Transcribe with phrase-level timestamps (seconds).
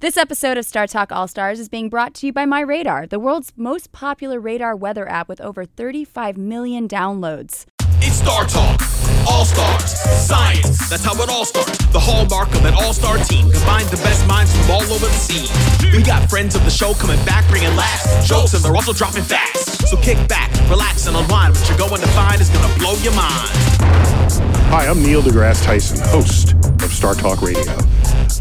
[0.00, 3.52] This episode of StarTalk All Stars is being brought to you by MyRadar, the world's
[3.54, 7.66] most popular radar weather app with over 35 million downloads.
[8.00, 8.80] It's StarTalk.
[9.28, 9.92] All stars.
[10.24, 10.88] Science.
[10.88, 11.76] That's how it all starts.
[11.92, 15.12] The hallmark of an all star team combines the best minds from all over the
[15.12, 15.52] scene.
[15.92, 19.24] We got friends of the show coming back, bringing laughs, jokes, and they're also dropping
[19.24, 19.86] fast.
[19.86, 21.56] So kick back, relax, and unwind.
[21.56, 23.52] What you're going to find is going to blow your mind.
[24.72, 27.76] Hi, I'm Neil deGrasse Tyson, host of StarTalk Radio.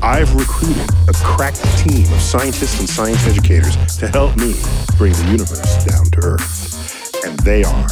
[0.01, 4.55] I've recruited a crack team of scientists and science educators to help me
[4.97, 7.25] bring the universe down to Earth.
[7.25, 7.87] And they are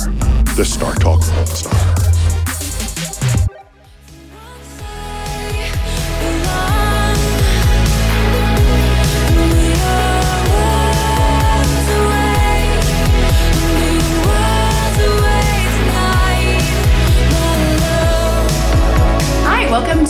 [0.55, 2.16] the StarTalk All Stars.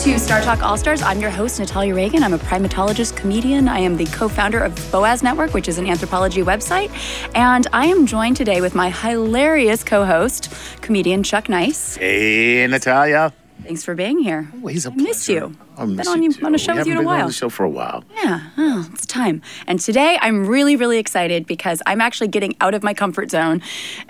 [0.08, 1.02] To StarTalk All Stars.
[1.02, 2.24] I'm your host, Natalia Reagan.
[2.24, 3.68] I'm a primatologist comedian.
[3.68, 6.90] I am the co founder of Boaz Network, which is an anthropology website.
[7.36, 11.98] And I am joined today with my hilarious co host, comedian Chuck Nice.
[11.98, 13.34] Hey, Natalia.
[13.68, 14.48] Thanks for being here.
[14.54, 15.54] Oh, Always a I miss you.
[15.78, 17.14] I miss been on, you you, on a show We with you in a haven't
[17.18, 18.04] been on the show for a while.
[18.16, 19.42] Yeah, oh, it's time.
[19.68, 23.62] And today I'm really, really excited because I'm actually getting out of my comfort zone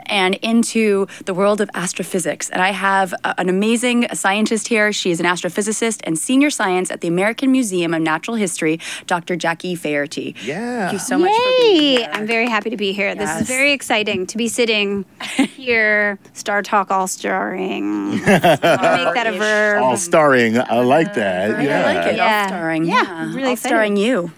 [0.06, 2.50] and into the world of astrophysics.
[2.52, 4.94] And I have a- an amazing scientist here.
[4.94, 9.36] She is an astrophysicist and senior science at the American Museum of Natural History, Dr.
[9.36, 10.36] Jackie Faherty.
[10.44, 10.82] Yeah.
[10.82, 11.96] Thank you so much for being Yay!
[11.98, 12.10] here.
[12.14, 13.16] I'm very happy to be here.
[13.16, 15.04] This is very exciting to be sitting
[15.58, 18.12] here, StarTalk all starring.
[18.22, 19.84] Make that a verb.
[19.84, 20.58] All starring.
[20.60, 21.52] I like that.
[21.52, 21.80] Right, yeah.
[21.86, 22.16] I like it.
[22.18, 22.42] Yeah.
[22.42, 22.86] All starring.
[22.86, 23.70] Yeah, I'm really all excited.
[23.70, 24.32] starring you.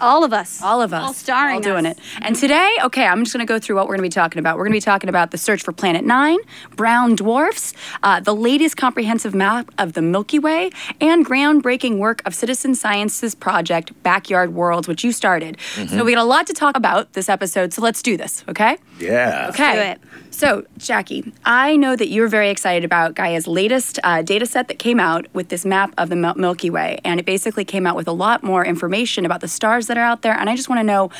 [0.00, 0.60] All of us.
[0.60, 1.02] All of us.
[1.04, 1.96] All starring All doing us.
[1.96, 2.02] it.
[2.22, 4.40] And today, okay, I'm just going to go through what we're going to be talking
[4.40, 4.56] about.
[4.56, 6.38] We're going to be talking about the search for Planet Nine,
[6.74, 12.34] brown dwarfs, uh, the latest comprehensive map of the Milky Way, and groundbreaking work of
[12.34, 15.56] citizen sciences project Backyard Worlds, which you started.
[15.60, 17.72] So we got a lot to talk about this episode.
[17.72, 18.78] So let's do this, okay?
[18.98, 19.50] Yeah.
[19.50, 19.74] Okay.
[19.74, 20.00] do it.
[20.32, 24.78] So, Jackie, I know that you're very excited about Gaia's latest uh, data set that
[24.78, 27.00] came out with this map of the Milky Way.
[27.04, 30.04] And it basically came out with a lot more information about the stars that are
[30.04, 30.32] out there.
[30.32, 31.10] And I just want to know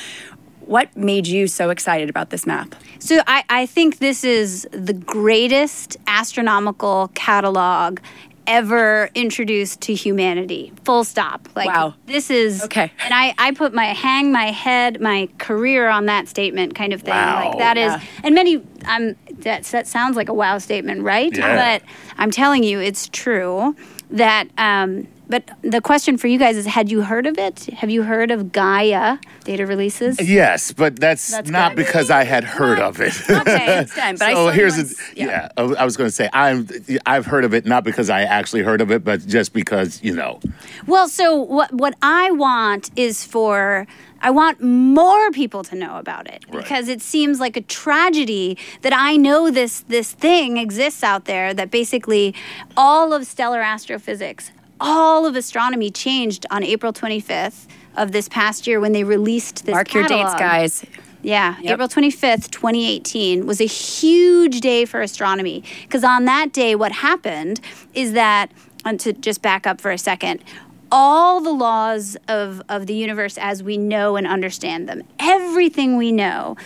[0.60, 2.74] what made you so excited about this map?
[2.98, 8.00] So I, I think this is the greatest astronomical catalog
[8.46, 10.72] ever introduced to humanity.
[10.84, 11.48] Full stop.
[11.54, 11.94] Like Wow.
[12.06, 12.90] this is Okay.
[13.04, 17.02] And I, I put my hang my head, my career on that statement kind of
[17.02, 17.14] thing.
[17.14, 17.48] Wow.
[17.50, 18.00] Like that is Yeah.
[18.24, 21.36] and many um that that sounds like a wow statement, right?
[21.36, 21.78] Yeah.
[21.80, 21.88] But
[22.18, 23.74] I'm telling you it's true
[24.10, 27.64] that um but the question for you guys is had you heard of it?
[27.80, 30.20] Have you heard of Gaia data releases?
[30.20, 31.84] Yes, but that's, That's not good.
[31.84, 33.14] because I had heard of it.
[33.30, 33.78] Okay.
[33.80, 35.26] It's time, but I so here's once- the yeah.
[35.26, 35.48] yeah.
[35.56, 36.68] Oh, I was going to say I'm
[37.06, 40.14] I've heard of it not because I actually heard of it, but just because you
[40.14, 40.38] know.
[40.86, 43.86] Well, so what what I want is for
[44.24, 46.62] I want more people to know about it Right.
[46.62, 51.52] because it seems like a tragedy that I know this this thing exists out there
[51.54, 52.34] that basically
[52.76, 57.66] all of stellar astrophysics, all of astronomy changed on April 25th
[57.96, 60.84] of this past year when they released this Mark your dates, guys.
[61.22, 61.74] Yeah, Yep.
[61.74, 67.60] April 25th, 2018 was a huge day for astronomy because on that day, what happened
[67.94, 68.50] is that,
[68.84, 70.42] and to just back up for a second,
[70.90, 76.10] all the laws of, of the universe as we know and understand them, everything we
[76.10, 76.56] know,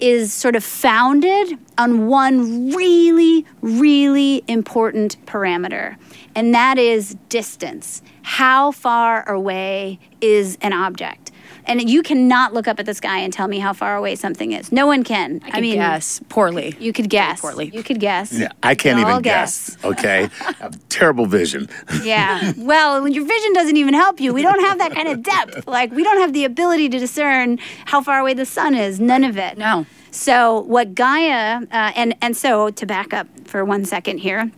[0.00, 5.96] is sort of founded on one really, really important parameter,
[6.34, 8.02] and that is distance.
[8.22, 11.23] How far away is an object?
[11.66, 14.52] And you cannot look up at the sky and tell me how far away something
[14.52, 14.70] is.
[14.70, 15.40] No one can.
[15.44, 16.76] I, mean, guess poorly.
[16.78, 17.40] you could guess.
[17.40, 17.70] poorly.
[17.72, 18.32] You could guess.
[18.32, 19.76] Yeah, I can't even guess.
[19.84, 21.68] Okay, I have terrible vision.
[22.02, 22.52] Yeah.
[22.56, 24.32] Well, when your vision doesn't even help you.
[24.34, 25.66] We don't have that kind of depth.
[25.66, 29.00] Like we don't have the ability to discern how far away the sun is.
[29.00, 29.58] None of it.
[29.58, 29.86] No.
[30.10, 34.50] So what Gaia uh, and and so to back up for one second here.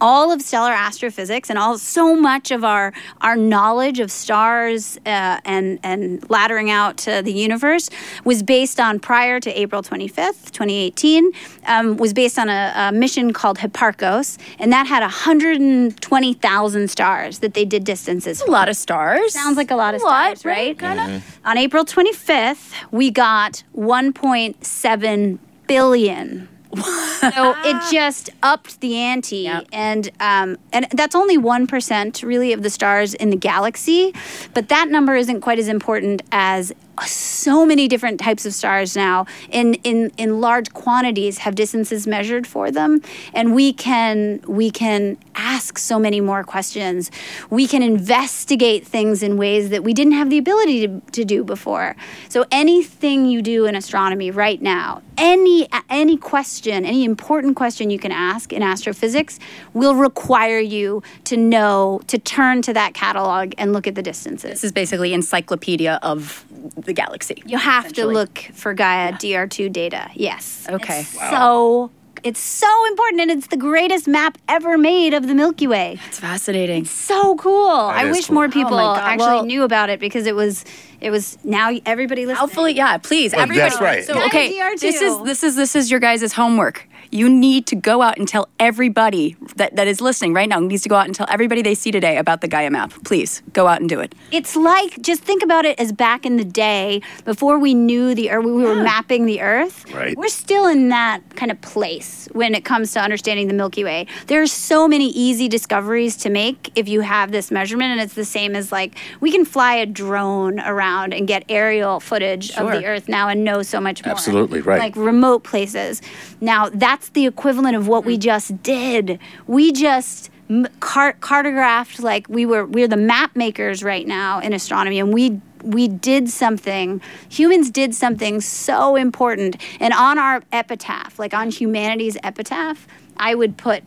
[0.00, 5.40] All of stellar astrophysics and all so much of our our knowledge of stars uh,
[5.44, 7.90] and and laddering out to the universe
[8.24, 11.32] was based on prior to April 25th, 2018,
[11.66, 17.54] um, was based on a, a mission called Hipparcos, and that had 120,000 stars that
[17.54, 18.40] they did distances.
[18.42, 19.32] A lot of stars.
[19.32, 20.78] Sounds like a lot of lot, stars, right?
[20.78, 21.22] Kinda.
[21.44, 26.48] On April 25th, we got 1.7 billion.
[26.74, 29.66] So it just upped the ante, Yep.
[29.72, 34.14] and um, and that's only one percent really of the stars in the galaxy,
[34.54, 36.72] but that number isn't quite as important as
[37.06, 42.46] so many different types of stars now in in in large quantities have distances measured
[42.46, 43.00] for them.
[43.34, 47.10] And we can we can ask so many more questions.
[47.50, 51.44] We can investigate things in ways that we didn't have the ability to, to do
[51.44, 51.96] before.
[52.28, 57.98] So anything you do in astronomy right now any any question any important question you
[57.98, 59.38] can ask in astrophysics
[59.74, 64.50] will require you to know to turn to that catalog and look at the distances.
[64.52, 66.44] This is basically encyclopedia of
[66.76, 67.42] the galaxy.
[67.46, 70.10] you have to look for Gaia DR2 data.
[70.14, 70.66] Yes.
[70.68, 71.00] Okay.
[71.00, 71.90] It's So
[72.24, 76.00] it's so important, and it's the greatest map ever made of the Milky Way.
[76.08, 76.84] It's fascinating.
[76.84, 77.70] So cool.
[77.70, 78.34] I is wish cool.
[78.34, 78.98] more Oh my people God.
[78.98, 80.64] actually Well- knew about it because it was
[81.00, 82.40] it was now everybody listening.
[82.40, 82.98] Hopefully, yeah.
[82.98, 83.70] Please, Well, everybody.
[83.70, 84.04] that's right.
[84.04, 84.80] So Yeah, okay, DR2.
[84.80, 86.88] this is this is this is your guys' homework.
[87.10, 90.82] You need to go out and tell everybody that, that is listening right now needs
[90.82, 92.92] to go out and tell everybody they see today about the Gaia map.
[93.04, 94.14] Please go out and do it.
[94.32, 98.30] It's like just think about it as back in the day before we knew the
[98.30, 99.84] earth, we were mapping the Earth.
[99.92, 100.16] Right.
[100.16, 104.06] We're still in that kind of place when it comes to understanding the Milky Way.
[104.26, 108.14] There are so many easy discoveries to make if you have this measurement, and it's
[108.14, 112.70] the same as like we can fly a drone around and get aerial footage of
[112.70, 114.12] the Earth now and know so much more.
[114.12, 114.78] Absolutely, right.
[114.78, 116.02] Like remote places.
[116.40, 118.20] Now that's the equivalent of what we mm.
[118.20, 119.18] just did.
[119.46, 124.52] We just m- car- cartographed like we were we're the map makers right now in
[124.52, 127.00] astronomy and we we did something.
[127.30, 129.56] Humans did something so important.
[129.80, 132.86] And on our epitaph like on humanity's epitaph
[133.18, 133.82] i would put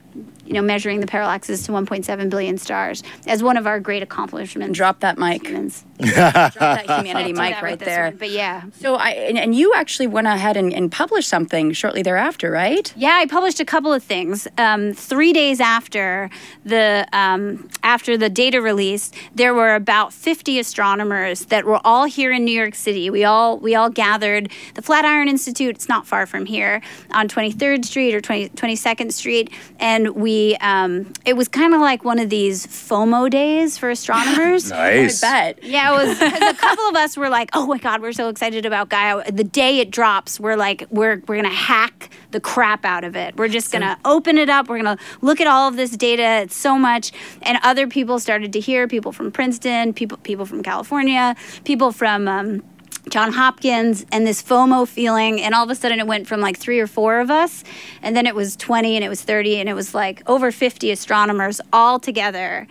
[0.46, 4.76] you know measuring the parallaxes to 1.7 billion stars as one of our great accomplishments
[4.78, 5.46] Drop that mic.
[5.46, 8.06] humans Drop that humanity mic right there.
[8.06, 11.72] one, but yeah So I and, and you actually went ahead and, and published something
[11.74, 12.92] shortly thereafter, right?
[12.98, 14.48] Yeah, I published a couple of things.
[14.58, 16.30] Um, three days after
[16.66, 22.32] the um, after the data release, there were about 50 astronomers that were all here
[22.32, 23.10] in New York City.
[23.10, 24.52] We all we all gathered.
[24.76, 25.76] The Flatiron Institute.
[25.76, 26.82] It's not far from here,
[27.12, 30.56] on 23rd Street or 20, 22nd Street, and we.
[30.62, 34.72] Um, it was kind of like one of these FOMO days for astronomers.
[34.82, 35.24] Nice.
[35.24, 35.64] I bet.
[35.64, 38.30] Yeah, it was 'cause a couple of us were like, "Oh my god, we're so
[38.30, 42.86] excited about Gaia." The day it drops, we're like, "We're we're gonna hack the crap
[42.86, 43.36] out of it.
[43.38, 44.70] We're just gonna open it up.
[44.70, 46.42] We're gonna look at all of this data.
[46.44, 47.12] It's so much."
[47.42, 52.28] And other people started to hear people from Princeton, people people from California, people from.
[52.28, 52.64] Um,
[53.12, 56.58] John Hopkins and this FOMO feeling, and all of a sudden it went from like
[56.58, 57.64] three or four of us,
[58.02, 60.90] and then it was 20, and it was 30, and it was like over 50
[60.92, 62.68] astronomers all together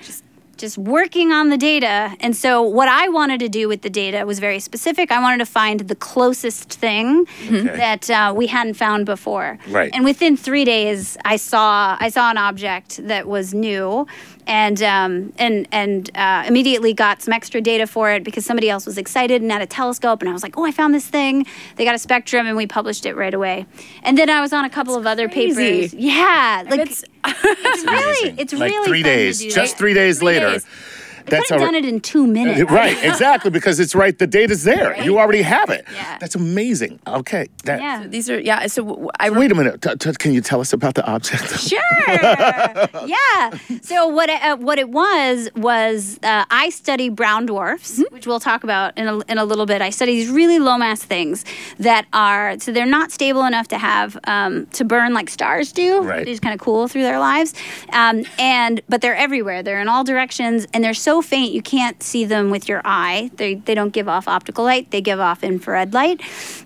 [0.61, 2.15] just working on the data.
[2.21, 5.11] And so, what I wanted to do with the data was very specific.
[5.11, 9.59] I wanted to find the closest thing that uh, we hadn't found before.
[9.69, 9.91] Right.
[9.95, 14.07] And within three days, I saw I saw an object that was new,
[14.47, 18.87] and um, and and uh, immediately got some extra data for it because somebody else
[18.87, 21.47] was excited and had a telescope, and I was like, oh, I found this thing.
[21.77, 23.67] They got a spectrum, and we published it right away.
[24.03, 25.55] And then I was on a couple of other crazy.
[25.89, 25.95] papers.
[25.95, 29.79] Yeah, like It's- it's really it's like really three fun to days, do just that.
[29.79, 30.53] three days Three later.
[30.53, 30.67] days.
[31.27, 32.61] Could have done it in two minutes.
[32.71, 34.17] Right, exactly, because it's right.
[34.19, 35.01] The data's there.
[35.03, 35.85] You already have it.
[35.93, 36.19] Yeah.
[36.19, 36.99] That's amazing.
[37.07, 37.49] Okay.
[37.65, 38.07] That, Yeah.
[38.07, 38.67] These are yeah.
[38.69, 39.83] So w- I Wait a minute.
[39.83, 41.51] T- t- can you tell us about the object?
[41.71, 41.81] Sure.
[43.07, 43.51] yeah.
[43.83, 48.15] So what it, uh, what it was was uh, I study brown dwarfs, Mm-hmm.
[48.15, 49.83] which we'll talk about in a, in a little bit.
[49.83, 51.45] I study these really low mass things
[51.79, 56.01] that are so they're not stable enough to have um, to burn like stars do.
[56.03, 56.17] Right.
[56.17, 57.55] They're just kind of cool through their lives,
[57.93, 59.63] um, and but they're everywhere.
[59.63, 63.31] They're in all directions, and they're so faint you can't see them with your eye.
[63.37, 64.91] They they don't give off optical light.
[64.91, 66.21] They give off infrared light,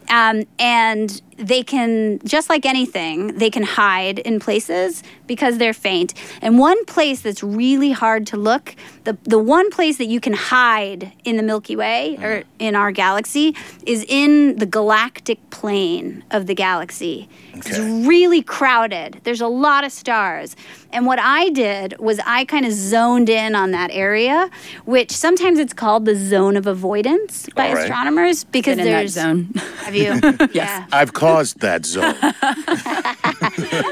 [0.08, 6.14] um, and they can just like anything they can hide in places because they're faint.
[6.40, 10.32] And one place that's really hard to look the, the one place that you can
[10.32, 13.54] hide in the milky way or in our galaxy
[13.86, 17.28] is in the galactic plane of the galaxy.
[17.54, 19.20] It's really crowded.
[19.24, 20.56] There's a lot of stars.
[20.92, 24.48] And what i did was i kind of zoned in on that area
[24.84, 27.82] which sometimes it's called the zone of avoidance by All right.
[27.82, 29.52] astronomers because been in that there's zone.
[29.94, 32.14] Have you yeah I've caused that zone.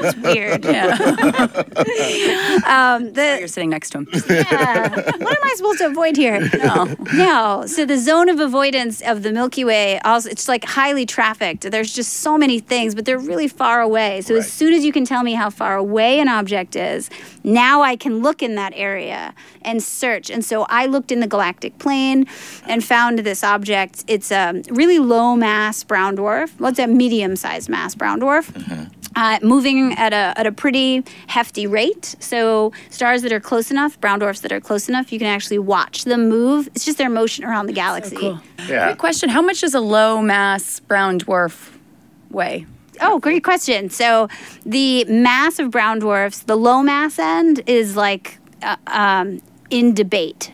[0.01, 0.95] That's weird yeah.
[2.67, 4.07] um, the, You're sitting next to him.
[4.29, 4.89] yeah.
[4.89, 6.49] what am I supposed to avoid here?
[6.57, 6.95] No.
[7.13, 7.63] No.
[7.67, 11.69] So the zone of avoidance of the Milky Way, also, it's like highly trafficked.
[11.69, 14.21] There's just so many things, but they're really far away.
[14.21, 17.09] So as soon as you can tell me how far away an object is,
[17.43, 20.29] now I can look in that area and search.
[20.29, 22.25] And so I looked in the galactic plane
[22.67, 24.03] and found this object.
[24.07, 26.59] It's a really low mass brown dwarf.
[26.59, 28.45] Well, it's a medium sized mass brown dwarf.
[29.15, 32.15] uh, moving at a, at a pretty hefty rate.
[32.19, 35.59] So, stars that are close enough, brown dwarfs that are close enough, you can actually
[35.59, 36.67] watch them move.
[36.73, 38.35] It's just their motion around the galaxy.
[38.67, 38.87] Yeah.
[38.87, 41.69] Quick question: How much does a low mass brown dwarf
[42.31, 42.65] weigh?
[43.01, 43.91] Oh, great question.
[43.91, 44.29] So,
[44.65, 50.52] the mass of brown dwarfs, the low mass end is like uh, um, in debate.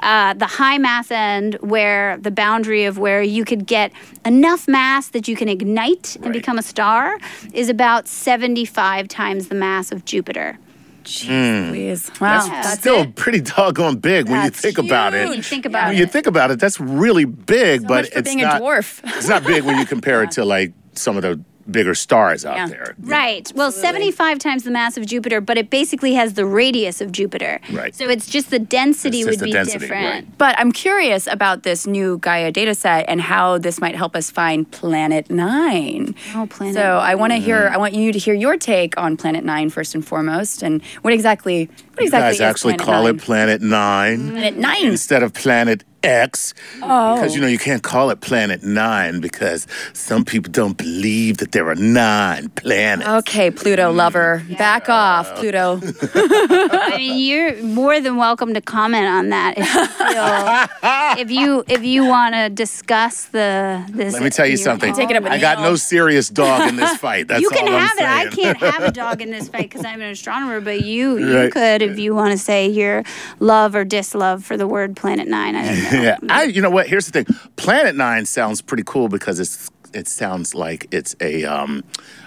[0.00, 3.92] Uh, the high mass end, where the boundary of where you could get
[4.24, 6.32] enough mass that you can ignite and Right.
[6.34, 7.18] become a star,
[7.52, 10.58] is about 75 times the mass of Jupiter.
[11.04, 15.28] Please, wow, That's, still pretty doggone big when you That's think about it.
[15.28, 15.98] When you think about when it.
[15.98, 18.62] you think about it, that's really big, but much for it's being a not.
[18.62, 19.00] dwarf.
[19.16, 21.40] it's not big when you compare it to like some of the
[21.70, 22.66] bigger stars out Yeah.
[22.68, 22.94] there.
[23.00, 23.50] Right.
[23.54, 27.60] Well, 75 times the mass of Jupiter, but it basically has the radius of Jupiter.
[27.72, 27.94] Right.
[27.94, 30.04] So it's just the density just would the be density, different.
[30.06, 30.38] right.
[30.38, 34.30] But I'm curious about this new Gaia data set and how this might help us
[34.30, 36.14] find Planet Nine.
[36.34, 37.62] Oh, Planet So I want to hear.
[37.62, 37.74] Mm-hmm.
[37.74, 41.12] I want you to hear your take on Planet Nine first and foremost, and what
[41.14, 43.14] exactly, what You exactly guys is actually Planet call Nine?
[43.16, 44.86] it Planet Nine Planet Nine.
[44.86, 46.54] instead of Planet X.
[46.82, 47.14] Oh.
[47.16, 47.44] Because you oh.
[47.44, 51.74] know you can't call it Planet Nine because some people don't believe that there are
[51.74, 53.08] nine planets.
[53.28, 53.96] Okay, Pluto mm.
[53.96, 55.80] lover, back off, Pluto.
[56.14, 61.64] I mean, you're more than welcome to comment on that if you feel, if you
[61.68, 64.12] if you want to discuss the this.
[64.12, 64.90] Let me tell you something.
[64.90, 67.28] own- Take it up with I got no serious dog in this fight.
[67.28, 68.04] That's You can all I'm have it.
[68.04, 71.34] I can't have a dog in this fight because I'm an astronomer, but you you
[71.34, 71.52] Right.
[71.52, 73.02] could if you want to say your
[73.40, 75.56] love or dislove for the word Planet Nine.
[75.56, 75.93] I don't know.
[76.02, 76.44] yeah, I.
[76.44, 76.88] You know what?
[76.88, 77.36] Here's the thing.
[77.56, 81.84] Planet Nine sounds pretty cool because it's it sounds like it's a um,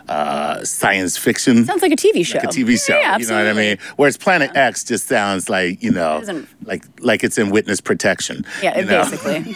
[0.10, 1.66] uh, science fiction.
[1.66, 2.38] Sounds like a TV show.
[2.38, 2.98] like a TV show.
[2.98, 3.78] Yeah, you know what I mean?
[3.96, 8.46] Whereas Planet X just sounds like you know, Doesn't- like like it's in witness protection.
[8.62, 9.04] Yeah, you know?
[9.04, 9.54] basically.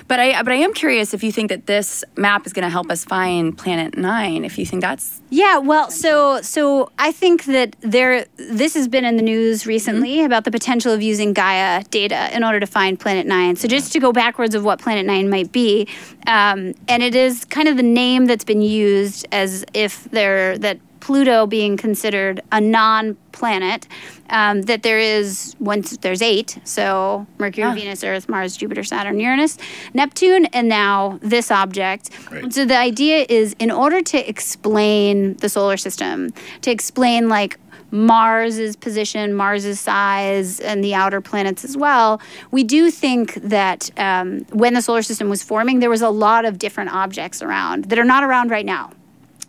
[0.08, 2.70] but I but I am curious if you think that this map is going to
[2.70, 4.44] help us find Planet Nine.
[4.44, 9.04] If you think that's Yeah, well, so so I think that there this has been
[9.04, 12.98] in the news recently about the potential of using Gaia data in order to find
[12.98, 13.56] Planet Nine.
[13.56, 15.86] So just to go backwards of what Planet Nine might be,
[16.26, 20.78] um, and it is kind of the name that's been used as if there that
[21.00, 23.86] Pluto being considered a non-planet,
[24.30, 29.58] um, that there is once there's eight, so Mercury, Venus, Earth, Mars, Jupiter, Saturn, Uranus,
[29.94, 32.10] Neptune, and now this object.
[32.30, 32.52] Right.
[32.52, 36.30] So the idea is, in order to explain the solar system,
[36.62, 37.58] to explain like
[37.90, 44.40] Mars's position, Mars's size, and the outer planets as well, we do think that um,
[44.50, 47.98] when the solar system was forming, there was a lot of different objects around that
[47.98, 48.90] are not around right now.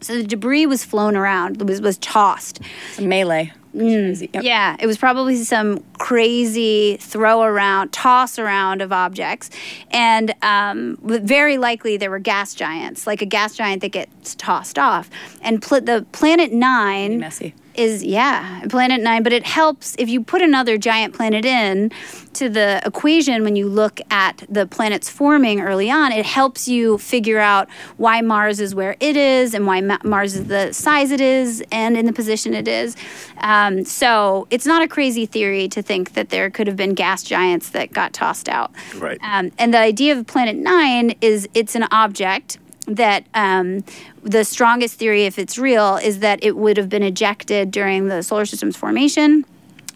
[0.02, 2.60] So the debris was flown around, was, was tossed.
[2.98, 3.52] a melee.
[3.72, 4.30] Crazy.
[4.34, 4.44] Yep.
[4.44, 9.52] Yeah, it was probably some crazy throw around, toss around of objects.
[9.92, 14.80] And um, very likely there were gas giants, like a gas giant that gets tossed
[14.80, 15.10] off.
[15.42, 17.54] And pl- the Planet Nine Messy.
[17.80, 21.92] Is, yeah, Planet Nine, but it helps if you put another giant planet in
[22.34, 26.98] to the equation when you look at the planets forming early on, it helps you
[26.98, 31.12] figure out why Mars is where it is and why Ma- Mars is the size
[31.12, 32.96] it is and in the position it is.
[33.38, 37.24] Um, so it's not a crazy theory to think that there could have been gas
[37.24, 38.72] giants that got tossed out.
[38.98, 39.20] Right.
[39.24, 42.60] Um, and the idea of Planet Nine is it's an object
[42.96, 43.84] that um,
[44.24, 48.24] the strongest theory, if it's real, is that it would have been ejected during the
[48.24, 49.46] solar system's formation.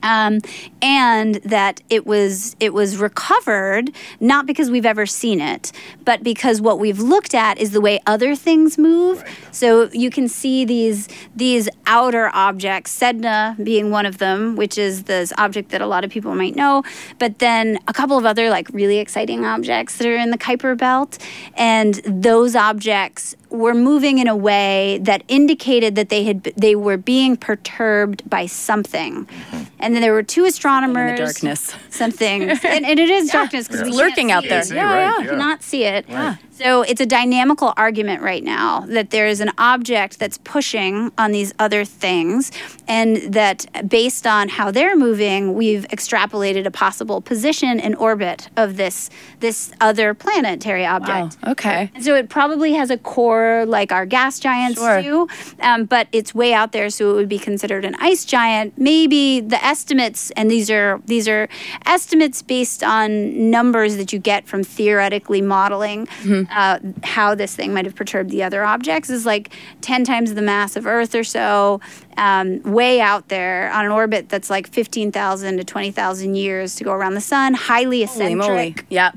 [0.03, 0.39] Um,
[0.81, 5.71] and that it was it was recovered not because we've ever seen it,
[6.03, 9.23] but because what we've looked at is the way other things move.
[9.51, 15.03] So you can see these these outer objects, Sedna being one of them, which is
[15.03, 16.83] this object that a lot of people might know,
[17.17, 20.77] but then a couple of other like really exciting objects that are in the Kuiper
[20.77, 21.17] belt,
[21.55, 26.97] and those objects were moving in a way that indicated that they had they were
[26.97, 29.25] being perturbed by something.
[29.25, 29.63] Mm-hmm.
[29.79, 31.19] And then there were two astronomers.
[31.19, 31.73] darkness.
[31.89, 34.59] Some things, and, and it is darkness because It's we lurking can't out there.
[34.59, 34.65] it.
[34.65, 35.23] See, Yeah, right, yeah.
[35.23, 35.29] yeah.
[35.29, 36.05] Cannot see it.
[36.51, 41.31] So it's a dynamical argument right now that there is an object that's pushing on
[41.31, 42.51] these other things,
[42.87, 48.77] and that based on how they're moving, we've extrapolated a possible position and orbit of
[48.77, 50.95] this this other planetary Wow.
[50.97, 51.37] object.
[51.43, 51.91] Oh, okay.
[51.95, 55.01] And so it probably has a core like our gas giants Sure.
[55.01, 55.27] do,
[55.61, 58.77] um, but it's way out there, so it would be considered an ice giant.
[58.77, 61.47] Maybe the estimates, and these are these are
[61.85, 66.07] estimates based on numbers that you get from theoretically modeling
[66.51, 70.41] uh, how this thing might have perturbed the other objects, is like ten times the
[70.41, 71.79] mass of Earth or so,
[72.17, 76.75] um, way out there on an orbit that's like fifteen thousand to twenty thousand years
[76.75, 78.37] to go around the sun, highly Holy eccentric.
[78.37, 78.75] moly.
[78.89, 79.11] Yeah.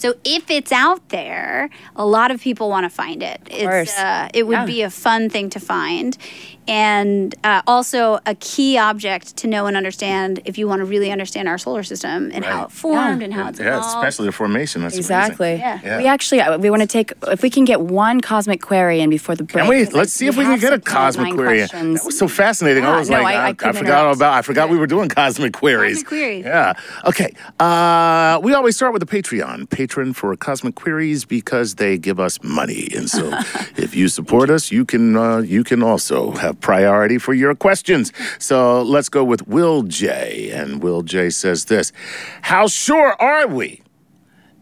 [0.00, 3.38] So if it's out there, a lot of people want to find it.
[3.50, 3.98] It's, course.
[3.98, 4.64] uh, it would Yeah.
[4.64, 6.16] be a fun thing to find.
[6.70, 11.10] And uh, also a key object to know and understand if you want to really
[11.10, 13.24] understand our solar system and how it formed Yeah.
[13.24, 13.96] and how it's Yeah, evolved.
[13.96, 14.82] especially the formation.
[14.82, 14.96] That's.
[14.96, 15.54] Exactly.
[15.56, 15.80] Yeah.
[15.82, 15.98] Yeah.
[15.98, 19.10] We actually uh, we want to take if we can get one cosmic query in
[19.10, 19.64] before the break.
[19.64, 19.84] Can we?
[19.84, 21.58] 'cause I- Let's see if we can get a cosmic query.
[21.58, 22.00] questions.
[22.00, 22.84] That was so fascinating.
[22.84, 24.34] I was no, like, I- I I, couldn't forgot all about.
[24.34, 25.96] I forgot we were doing cosmic queries.
[26.04, 26.44] Cosmic queries.
[26.44, 26.74] Yeah.
[27.04, 27.34] Okay.
[27.58, 32.38] Uh, we always start with the Patreon patron for cosmic queries because they give us
[32.44, 33.32] money, and so
[33.76, 38.12] if you support us, you can uh, you can also have priority for your questions.
[38.38, 40.50] So let's go with Will J.
[40.50, 41.30] And Will J.
[41.30, 41.92] says this:
[42.42, 43.82] How sure are we?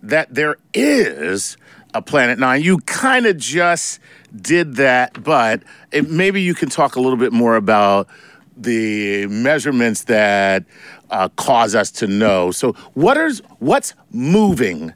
[0.02, 1.56] that there is
[1.94, 2.62] a Planet Nine.
[2.62, 4.00] You kind of just
[4.34, 5.62] did that, but
[5.92, 8.08] it, maybe you can talk a little bit more about
[8.56, 10.64] the measurements that
[11.10, 12.50] uh, cause us to know.
[12.50, 14.92] So, what is what's moving?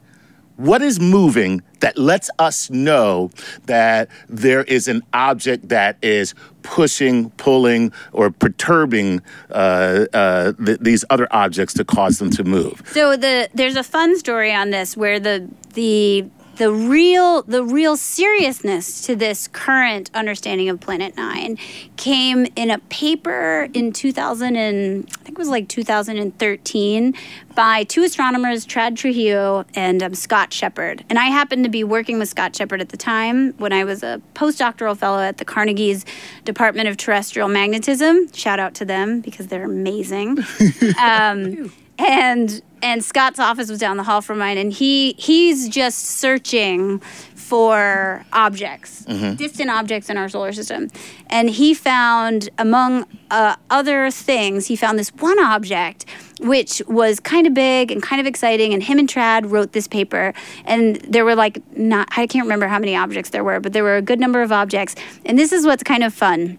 [0.62, 3.32] What is moving that lets us know
[3.66, 11.04] that there is an object that is pushing, pulling, or perturbing uh, uh, th- these
[11.10, 12.80] other objects to cause them to move?
[12.92, 16.26] So the there's a fun story on this where the the
[16.62, 21.58] the real the real seriousness to this current understanding of Planet Nine
[21.96, 27.14] came in a paper in 2000 and I think it was like 2013
[27.56, 31.04] by two astronomers, Chad Trujillo and um, Scott Sheppard.
[31.10, 34.04] And I happened to be working with Scott Sheppard at the time when I was
[34.04, 36.04] a postdoctoral fellow at the Carnegie's
[36.44, 38.32] Department of Terrestrial Magnetism.
[38.32, 40.38] Shout out to them because they're amazing
[41.00, 46.00] um, and and Scott's office was down the hall from mine, and he he's just
[46.00, 47.00] searching
[47.34, 49.04] for objects,
[49.36, 50.88] distant objects in our solar system,
[51.28, 56.06] and he found among uh, other things, he found this one object
[56.40, 59.86] which was kind of big and kind of exciting, and him and Chad wrote this
[59.86, 60.34] paper,
[60.64, 63.84] and there were like not I can't remember how many objects there were, but there
[63.84, 66.58] were a good number of objects, and this is what's kind of fun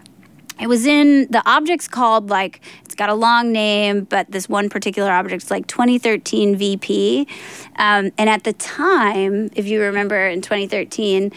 [0.60, 4.68] it was in the object's called like it's got a long name but this one
[4.68, 7.26] particular object's like 2013 vp
[7.76, 11.32] um, and at the time if you remember in 2013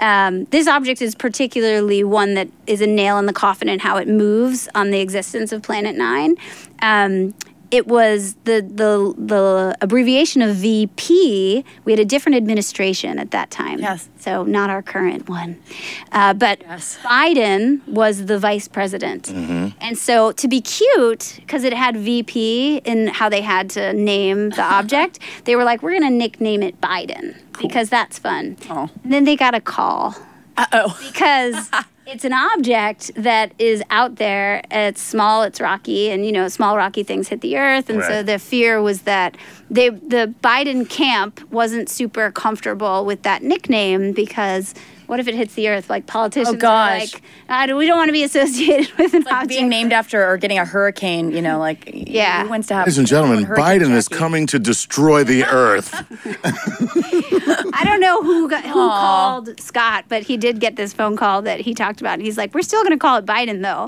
[0.00, 3.98] um, this object is particularly one that is a nail in the coffin in how
[3.98, 6.34] it moves on the existence of planet nine.
[6.80, 7.34] Um,
[7.72, 11.64] it was the, the the abbreviation of VP.
[11.84, 13.80] We had a different administration at that time.
[13.80, 14.08] Yes.
[14.18, 15.60] So not our current one,
[16.12, 16.98] uh, but Yes.
[17.02, 23.08] Biden was the vice president, and so to be cute, because it had VP in
[23.08, 26.80] how they had to name the object, they were like, "We're going to nickname it
[26.80, 28.90] Biden because that's fun." Oh.
[29.02, 30.14] And then they got a call
[30.56, 30.98] Uh oh.
[31.10, 31.70] because
[32.06, 34.62] it's an object that is out there.
[34.70, 37.88] It's small, it's rocky, and you know, small rocky things hit the earth.
[37.88, 39.36] And so the fear was that
[39.70, 44.74] they, the Biden camp wasn't super comfortable with that nickname because
[45.12, 45.90] what if it hits the earth?
[45.90, 47.12] Like politicians, are gosh.
[47.12, 50.38] like "Ah, we don't want to be associated with an Like being named after or
[50.38, 52.44] getting a hurricane, you know, like Yeah.
[52.44, 55.92] who wants to have Ladies and gentlemen, Hurricane Biden is coming to destroy the earth.
[57.74, 61.42] I don't know who got, who called Scott, but he did get this phone call
[61.42, 62.14] that he talked about.
[62.14, 63.84] And he's like, "We're still going to call it Biden, though."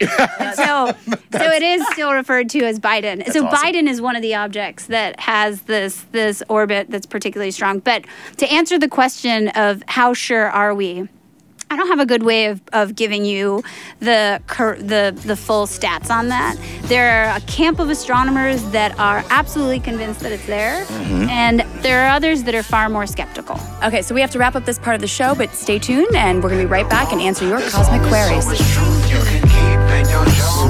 [0.54, 0.92] So,
[1.38, 3.24] so it is still referred to as Biden.
[3.32, 3.48] so awesome.
[3.48, 7.78] Biden is one of the objects that has this this orbit that's particularly strong.
[7.78, 8.04] But
[8.36, 11.08] to answer the question of how sure are we?
[11.74, 13.64] I don't have a good way of, of giving you
[13.98, 16.56] the cur- the the full stats on that.
[16.82, 21.28] There are a camp of astronomers that are absolutely convinced that it's there, mm-hmm.
[21.28, 23.58] and there are others that are far more skeptical.
[23.82, 26.14] Okay, so we have to wrap up this part of the show, but stay tuned
[26.14, 28.46] and we're going to be right back and answer your cosmic queries.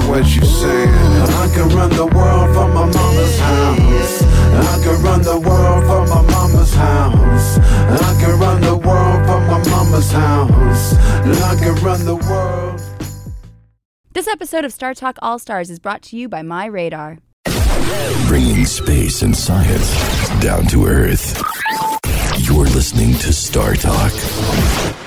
[0.09, 0.89] what you saying.
[0.89, 4.23] I can run the world from my mama's house.
[4.55, 7.57] I can run the world from my mama's house.
[7.59, 10.94] I can run the world from my mama's house.
[10.97, 12.81] I run the world.
[14.13, 17.19] This episode of StarTalk All Stars is brought to you by MyRadar.
[18.27, 21.41] Bringing space and science down to Earth.
[22.39, 25.04] You're listening to StarTalk.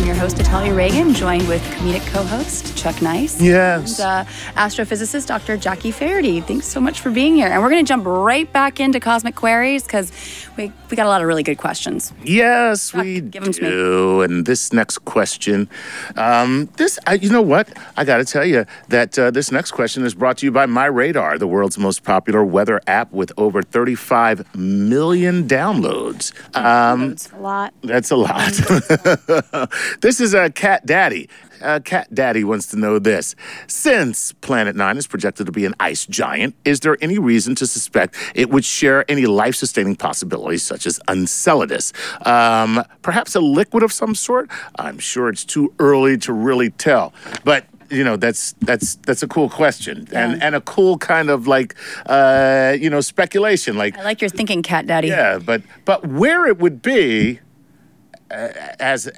[0.00, 3.38] I'm your host, Natalia Reagan, joined with comedic co host Chuck Nice.
[3.38, 4.00] Yes.
[4.00, 5.58] And uh, astrophysicist Dr.
[5.58, 6.40] Jackie Faherty.
[6.40, 7.48] Thanks so much for being here.
[7.48, 10.10] And we're going to jump right back into Cosmic Queries because
[10.56, 12.14] we, we got a lot of really good questions.
[12.24, 13.52] Yes, we to me.
[13.52, 14.22] do.
[14.22, 15.68] And this next question,
[16.16, 17.68] um, this, I, you know what?
[17.98, 20.64] I got to tell you that uh, this next question is brought to you by
[20.64, 26.32] MyRadar, the world's most popular weather app with over 35 million downloads.
[26.56, 27.74] Um, It's a lot.
[27.82, 29.70] That's a lot.
[30.00, 31.28] this is a Cat Daddy.
[31.62, 33.36] Uh, Cat Daddy wants to know this.
[33.66, 37.66] Since Planet Nine is projected to be an ice giant, is there any reason to
[37.66, 41.92] suspect it would share any life sustaining possibilities, such as Enceladus?
[42.24, 44.50] Um, perhaps a liquid of some sort?
[44.78, 47.12] I'm sure it's too early to really tell.
[47.44, 51.48] But you know that's that's that's a cool question and and a cool kind of
[51.48, 51.74] like
[52.06, 55.08] uh you know speculation like I like your thinking, Cat Daddy.
[55.08, 57.42] yeah, but but where it would be, uh,
[58.30, 59.10] as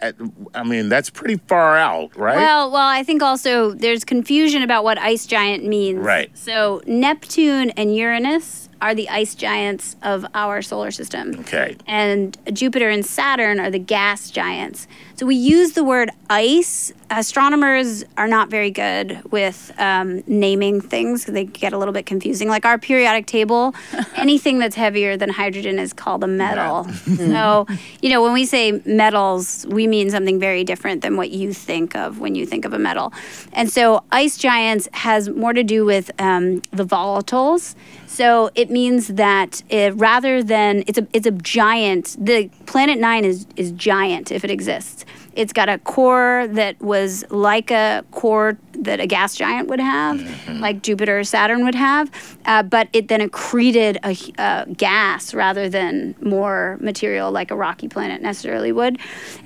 [0.55, 2.37] I mean, that's pretty far out, right?
[2.37, 5.99] Well, well, I think also there's confusion about what ice giant means.
[5.99, 6.37] Right.
[6.37, 11.39] So Neptune and Uranus are the ice giants of our solar system.
[11.41, 11.77] Okay.
[11.87, 14.89] And Jupiter and Saturn are the gas giants.
[15.23, 16.93] So we use the word ice.
[17.09, 22.49] Astronomers are not very good with um, naming things they get a little bit confusing.
[22.49, 23.73] Like our periodic table,
[24.17, 26.89] anything that's heavier than hydrogen is called a metal.
[27.17, 27.69] so,
[28.01, 31.95] you know, when we say metals, we mean something very different than what you think
[31.95, 33.13] of when you think of a metal.
[33.53, 37.77] And so ice giants has more to do with um, the volatiles.
[38.13, 42.15] So it means that it, rather than it's a it's a giant.
[42.19, 45.07] The planet nine is is giant if it exists.
[45.35, 50.21] It's got a core that was like a core that a gas giant would have,
[50.61, 52.11] like Jupiter or Saturn would have,
[52.47, 57.89] uh, but it then accreted a, uh, gas rather than more material like a rocky
[57.89, 58.99] planet necessarily would.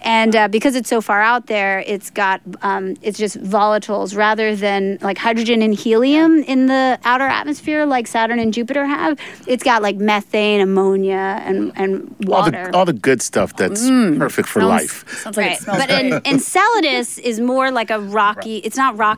[0.02, 4.54] And uh, because it's so far out there, it's got um, it's just volatiles rather
[4.56, 9.18] than like hydrogen and helium in the outer atmosphere like Saturn and Jupiter have.
[9.46, 12.68] It's got like methane, ammonia, and and all water.
[12.70, 15.04] the all the good stuff that's perfect for Sounds- life.
[15.22, 15.56] Sounds like Right.
[15.56, 16.26] it smells But great.
[16.26, 18.58] Enceladus is more like a rocky.
[18.58, 19.15] It's not rocky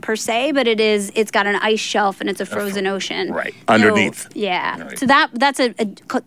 [0.00, 1.10] per se, but it is.
[1.14, 3.32] It's got an ice shelf and it's a frozen ocean.
[3.32, 3.54] right.
[3.54, 4.28] So, Underneath.
[4.34, 4.80] yeah.
[4.80, 4.98] Right.
[4.98, 5.86] So that that's a, a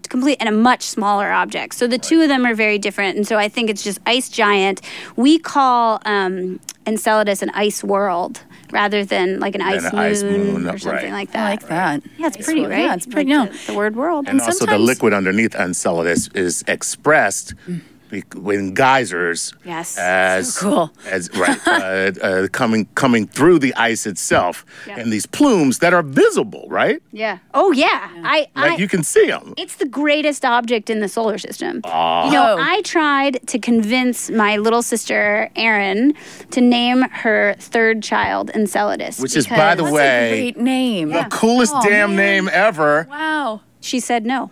[0.10, 1.76] complete and a much smaller object.
[1.76, 4.30] So the two of them are very different, and so I think it's just ice
[4.30, 4.82] giant.
[5.16, 10.68] We call um, Enceladus an ice world rather than like an ice, an ice moon,
[10.68, 11.12] or something right.
[11.12, 11.46] like that.
[11.46, 12.04] I like that.
[12.18, 12.80] Yeah, it's pretty, Well, right?
[12.84, 13.32] Yeah, it's pretty.
[13.34, 13.52] Like no.
[13.52, 14.28] the, the word world.
[14.28, 19.98] And also, the liquid underneath Enceladus is expressed be- in geysers Yes.
[19.98, 20.92] as So cool.
[21.10, 25.00] as right uh, uh, coming coming through the ice itself, Yeah.
[25.00, 27.02] and these plumes that are visible, right?
[27.12, 27.38] yeah.
[27.54, 28.10] Oh yeah.
[28.24, 29.54] I, I Like you can see them.
[29.58, 31.76] It's the greatest object in the solar system.
[31.86, 32.58] You know, Oh.
[32.60, 36.14] I tried to convince my little sister Erin
[36.52, 39.20] to name her third child Enceladus.
[39.20, 41.10] Which is, by the because way, Great name.
[41.10, 42.18] the coolest Oh, damn man.
[42.46, 43.08] name ever.
[43.10, 43.62] Wow.
[43.82, 44.52] she said no.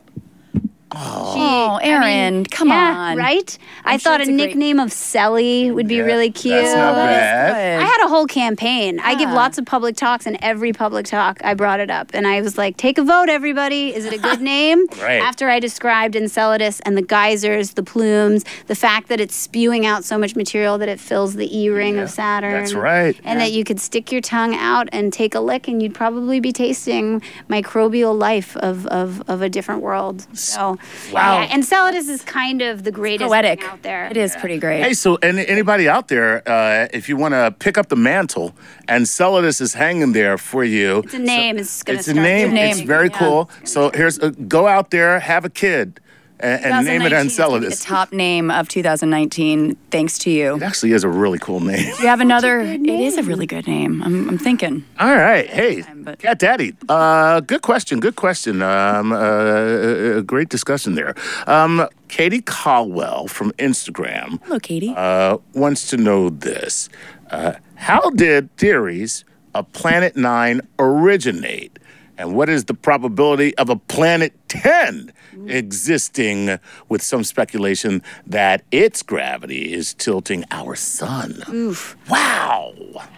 [1.00, 3.18] Oh, Erin, come yeah, on.
[3.18, 3.58] right?
[3.86, 6.32] i I'm sure thought a it's a great- nickname of Selly would be Yeah, really
[6.32, 6.56] cute.
[6.56, 7.80] That's not bad.
[7.82, 9.00] I had a whole campaign.
[9.00, 9.36] I give ah.
[9.36, 12.12] lots of public talks, and every public talk I brought it up.
[12.14, 13.94] And I was like, take a vote, everybody.
[13.94, 14.88] Is it a good name?
[15.02, 15.22] Right.
[15.22, 20.04] After I described Enceladus and the geysers, the plumes, the fact that it's spewing out
[20.04, 22.54] so much material that it fills the E ring of Saturn.
[22.54, 23.20] that's right.
[23.24, 26.40] And that you could stick your tongue out and take a lick, and you'd probably
[26.40, 30.26] be tasting microbial life of, of, of a different world.
[30.38, 30.78] So,
[31.12, 31.42] Wow.
[31.42, 33.62] yeah, Enceladus is kind of the greatest Poetic.
[33.62, 34.08] thing out there.
[34.08, 34.82] It is pretty great.
[34.84, 38.54] Hey, so any, anybody out there, uh, if you want to pick up the mantle,
[38.90, 41.00] Enceladus is hanging there for you.
[41.06, 41.58] It's a name.
[41.58, 42.56] It's gonna It's a start name.
[42.58, 43.20] It's very Yeah.
[43.20, 43.50] cool.
[43.64, 46.00] So here's uh, go out there, have a kid,
[46.40, 47.80] and, and name it 2019 is gonna Enceladus.
[47.80, 50.56] The top name of 2019, thanks to you.
[50.56, 51.86] It actually is a really cool name.
[52.00, 52.60] You have another?
[52.62, 54.02] It is a really good name.
[54.04, 54.86] I'm, I'm thinking.
[55.00, 56.74] All right, hey, time, but- Cat Daddy.
[56.90, 58.00] Uh, good question.
[58.00, 58.62] Good question.
[58.62, 61.16] Um, uh, a, a great discussion there.
[61.48, 64.94] Um, Katie Caldwell from Instagram Hello, Katie.
[64.96, 66.88] uh, wants to know this:
[67.32, 71.80] uh, How did theories of Planet Nine originate,
[72.18, 75.12] and what is the probability of a Planet Ten
[75.48, 76.60] existing?
[76.90, 81.44] With some speculation that its gravity is tilting our sun.
[81.52, 81.96] Oof!
[82.10, 82.74] Wow!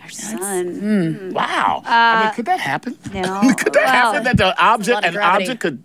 [0.09, 0.75] Son.
[0.75, 1.11] Hmm.
[1.11, 1.29] Hmm.
[1.31, 1.81] Wow.
[1.85, 2.97] I uh, mean, could that happen?
[3.13, 3.41] No.
[3.57, 4.23] could that Well, happen?
[4.23, 5.83] That the object, an object could.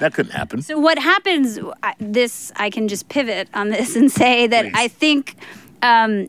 [0.00, 0.60] That couldn't happen.
[0.62, 1.58] So what happens?
[1.82, 4.72] I- This I can just pivot on this and say that Please.
[4.74, 5.36] I think
[5.82, 6.28] um,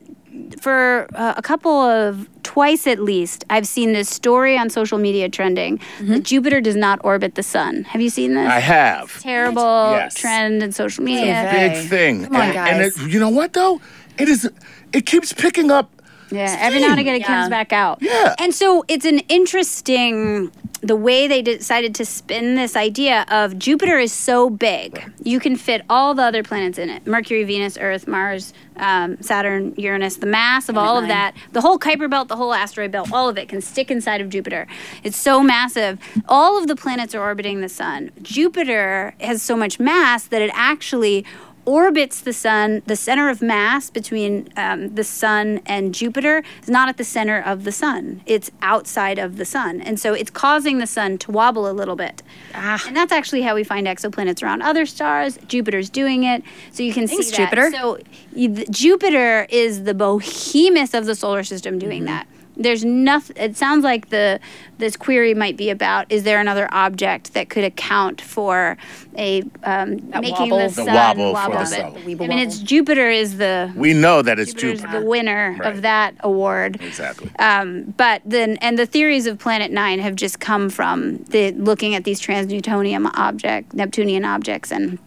[0.62, 5.28] for uh, a couple of twice at least, I've seen this story on social media
[5.30, 7.84] trending that Jupiter does not orbit the sun.
[7.86, 8.48] Have you seen this?
[8.50, 9.19] I have.
[9.21, 10.15] Terrible Yes.
[10.15, 11.45] trend in social media.
[11.48, 11.69] Okay.
[11.82, 12.24] Big thing.
[12.26, 13.82] Come on, and, and it, you know what though?
[14.17, 14.50] It is.
[14.93, 15.91] It keeps picking up.
[16.36, 17.28] Yeah, every now and again it Yeah.
[17.28, 18.00] comes back out.
[18.02, 18.36] Yeah.
[18.39, 23.98] And so it's an interesting the way they decided to spin this idea of Jupiter
[23.98, 28.08] is so big, you can fit all the other planets in it: Mercury, Venus, Earth,
[28.08, 30.17] Mars, um, Saturn, Uranus.
[30.17, 33.28] The mass of all of that, the whole Kuiper belt, the whole asteroid belt, all
[33.30, 34.67] of it can stick inside of Jupiter.
[35.04, 35.98] It's so massive.
[36.30, 38.12] All of the planets are orbiting the sun.
[38.21, 41.26] Jupiter has so much mass that it actually
[41.65, 42.82] orbits the sun.
[42.86, 47.39] The center of mass between um, the sun and Jupiter is not at the center
[47.41, 48.21] of the sun.
[48.25, 51.95] It's outside of the sun, and so it's causing the sun to wobble a little
[51.95, 52.21] bit.
[52.54, 52.82] Ah.
[52.88, 55.38] And that's actually how we find exoplanets around other stars.
[55.47, 57.49] Jupiter's doing it, so you can Thanks, see that.
[57.51, 57.71] Jupiter.
[57.71, 57.97] So
[58.34, 62.06] you, th- Jupiter is the behemoth of the solar system doing Mm-hmm.
[62.08, 62.28] that.
[62.58, 63.36] There's nothing.
[63.38, 64.39] It sounds like the
[64.78, 68.78] this query might be about: Is there another object that could account for
[69.18, 70.58] a um, making wobble.
[70.58, 71.94] the The sun wobble for wobble the a sun.
[71.94, 72.06] bit?
[72.06, 72.60] The weeble I mean, it's.
[72.60, 75.00] Jupiter is the We know that it's Jupiter's Jupiter.
[75.02, 75.74] the winner Right.
[75.74, 76.82] of that award.
[76.82, 77.30] Exactly.
[77.39, 81.96] Um, but then, and the theories of Planet Nine have just come from the looking
[81.96, 84.98] at these transnewtonian object, Neptunian objects, and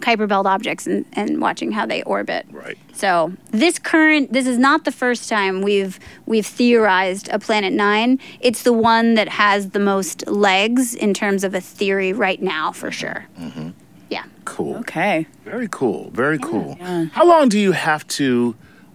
[0.00, 2.46] Kuiper Belt objects, and, and watching how they orbit.
[2.50, 2.76] Right.
[2.94, 8.20] So this current, this is not the first time we've we've theorized a Planet Nine.
[8.40, 12.72] It's the one that has the most legs in terms of a theory right now,
[12.72, 13.26] for sure.
[13.38, 13.70] Mm-hmm.
[14.10, 14.24] Yeah.
[14.44, 14.76] Cool.
[14.76, 15.26] Okay.
[15.44, 16.10] Very cool.
[16.10, 16.76] Very cool.
[17.12, 18.54] How long do you have to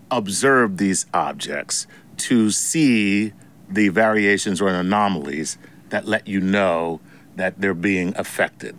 [0.09, 1.85] observe these objects
[2.17, 3.33] to see
[3.69, 5.57] the variations or anomalies
[5.89, 7.01] that let you know
[7.35, 8.75] that they're being affected?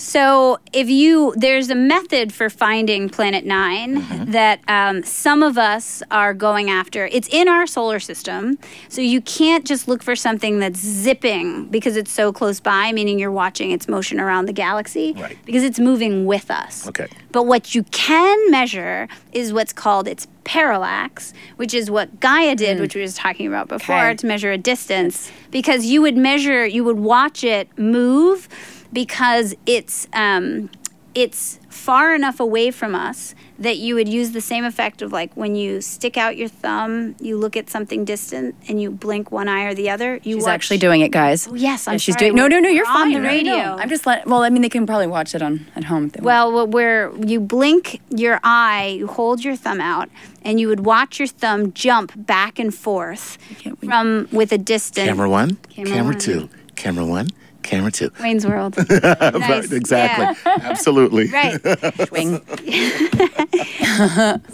[0.00, 6.02] So, if you, there's a method for finding Planet 9 that um, some of us
[6.10, 7.06] are going after.
[7.08, 8.58] It's in our solar system.
[8.88, 13.18] So, you can't just look for something that's zipping because it's so close by, meaning
[13.18, 15.36] you're watching its motion around the galaxy, Right.
[15.44, 16.88] because it's moving with us.
[16.88, 17.06] Okay.
[17.30, 22.80] But what you can measure is what's called its parallax, which is what Gaia did,
[22.80, 24.14] which we were talking about before, Okay.
[24.16, 25.30] to measure a distance.
[25.50, 28.48] Because you would measure, you would watch it move
[28.92, 30.70] because it's um,
[31.14, 35.36] it's far enough away from us that you would use the same effect of like
[35.36, 39.48] when you stick out your thumb, you look at something distant, and you blink one
[39.48, 40.14] eye or the other.
[40.22, 41.48] You She's watch- actually doing it, guys.
[41.48, 42.26] Oh, yes, I'm Yeah, she's sorry.
[42.30, 42.36] doing.
[42.36, 42.68] No, no, no.
[42.68, 43.12] You're We're on fine.
[43.12, 43.34] the No, no, no.
[43.34, 43.76] radio.
[43.76, 44.30] I'm just letting.
[44.30, 46.06] Well, I mean, they can probably watch it on at home.
[46.06, 46.20] If they.
[46.22, 50.08] Well, what- where you blink your eye, you hold your thumb out,
[50.44, 53.36] and you would watch your thumb jump back and forth
[53.84, 55.08] from with a distance.
[55.08, 56.18] Camera one, Camera camera, one.
[56.20, 57.28] two, camera one,
[57.70, 58.10] camera two.
[58.20, 58.76] Wayne's World.
[58.90, 59.72] Right, Nice.
[59.72, 60.26] exactly.
[60.70, 61.28] Absolutely.
[61.40, 61.60] Right.
[62.08, 62.40] swing.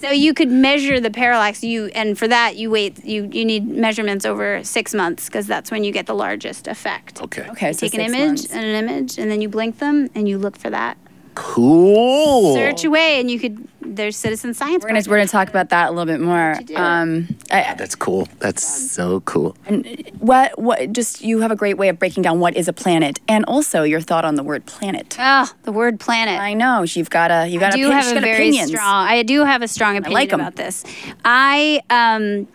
[0.00, 1.62] So you could measure the parallax.
[1.64, 3.05] You and for that you wait.
[3.05, 7.20] You you need measurements over six months because that's when you get the largest effect.
[7.22, 7.46] Okay.
[7.50, 8.52] Okay, You so take an six image months.
[8.52, 10.96] and an image, and then you blink them, and you look for that.
[11.37, 12.55] Cool.
[12.55, 13.68] Search away, and you could.
[13.81, 14.83] There's citizen science.
[14.83, 16.57] We're gonna we're gonna talk about that a little bit more.
[16.66, 16.77] you.
[16.77, 18.27] Um, I, That's cool.
[18.40, 19.57] That's so cool.
[19.66, 22.72] And what what just you have a great way of breaking down what is a
[22.72, 25.14] planet, and also your thought on the word planet.
[25.18, 26.40] Oh, the word planet.
[26.40, 28.70] I know you've got a you got I a do have a very opinions.
[28.70, 29.07] strong.
[29.07, 30.40] I do have a strong opinion like 'em.
[30.40, 30.85] about this.
[31.25, 32.49] I um,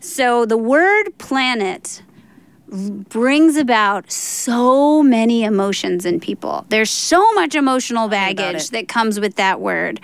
[0.00, 2.02] so the word planet
[2.70, 6.66] brings about so many emotions in people.
[6.68, 10.00] There's so much emotional baggage that comes with that word.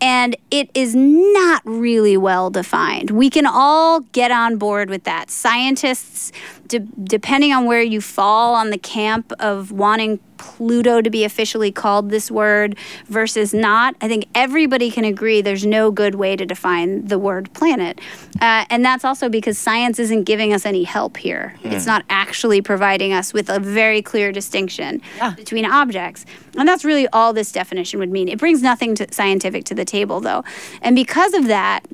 [0.00, 3.10] And it is not really well defined.
[3.10, 5.30] We can all get on board with that.
[5.30, 6.32] Scientists,
[6.72, 11.70] de- depending on where you fall on the camp of wanting Pluto to be officially
[11.70, 16.44] called this word versus not, I think everybody can agree there's no good way to
[16.44, 18.00] define the word planet.
[18.40, 21.54] Uh, and that's also because science isn't giving us any help here.
[21.62, 25.00] It's not actually providing us with a very clear distinction
[25.36, 26.26] between objects.
[26.56, 28.28] And that's really all this definition would mean.
[28.28, 30.42] It brings nothing to scientific to the table, though.
[30.80, 31.86] And because of that,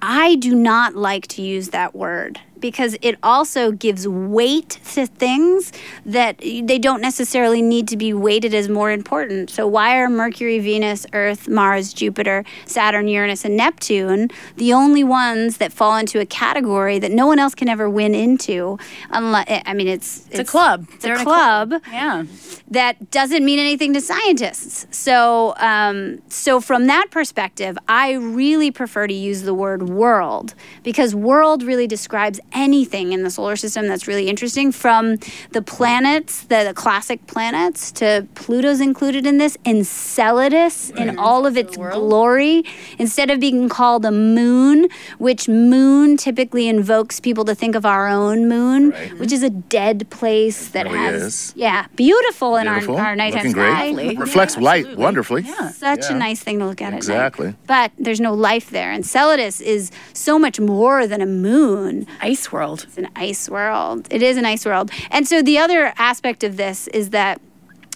[0.00, 5.72] I do not like to use that word because it also gives weight to things
[6.04, 9.50] that they don't necessarily need to be weighted as more important.
[9.50, 15.58] So, why are Mercury, Venus, Earth, Mars, Jupiter, Saturn, Uranus, and Neptune the only ones
[15.58, 18.78] that fall into a category that no one else can ever win into?
[19.10, 20.86] Unless, I mean, it's It's a club.
[20.92, 22.24] It's They're a in a club Yeah.
[22.70, 24.86] that doesn't mean anything to scientists.
[24.90, 31.14] So, um, so from that perspective, I really prefer to use the word world because
[31.14, 35.16] world really describes anything in the solar system that's really interesting from
[35.52, 41.56] the planets, the, the classic planets, to Pluto's included in this, Enceladus in all of
[41.56, 42.64] its glory.
[42.98, 48.08] Instead of being called a moon, which moon typically invokes people to think of our
[48.08, 51.52] own moon, which is a dead place that really has, is.
[51.56, 52.96] yeah, beautiful in Beautiful.
[52.96, 53.92] our, our nighttime Looking sky.
[53.92, 54.18] great.
[54.18, 55.42] Reflects light wonderfully.
[55.72, 56.12] Such Yeah.
[56.14, 57.48] a nice thing to look at Exactly.
[57.48, 57.66] at night.
[57.66, 58.92] But there's no life there.
[58.92, 62.06] Enceladus is so much more than a moon.
[62.20, 62.84] Ice world.
[62.86, 64.06] It's an ice world.
[64.10, 64.90] It is an ice world.
[65.10, 67.40] And so the other aspect of this is that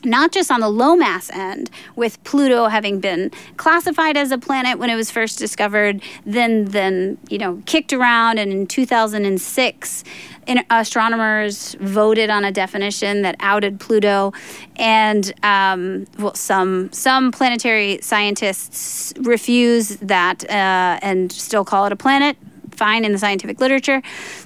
[0.04, 4.78] not just on the low mass end, with Pluto having been classified as a planet
[4.78, 10.04] when it was first discovered, then then you know kicked around, and in 2006,
[10.46, 14.32] in, astronomers voted on a definition that outed Pluto,
[14.76, 21.96] and um, well, some some planetary scientists refuse that uh, and still call it a
[21.96, 22.36] planet
[22.74, 24.02] fine in the scientific literature.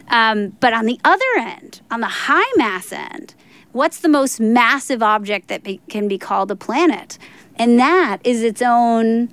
[0.09, 3.35] Um, but on the other end, on the high mass end,
[3.73, 7.19] what's the most massive object that be, can be called a planet?
[7.57, 9.31] And that is its own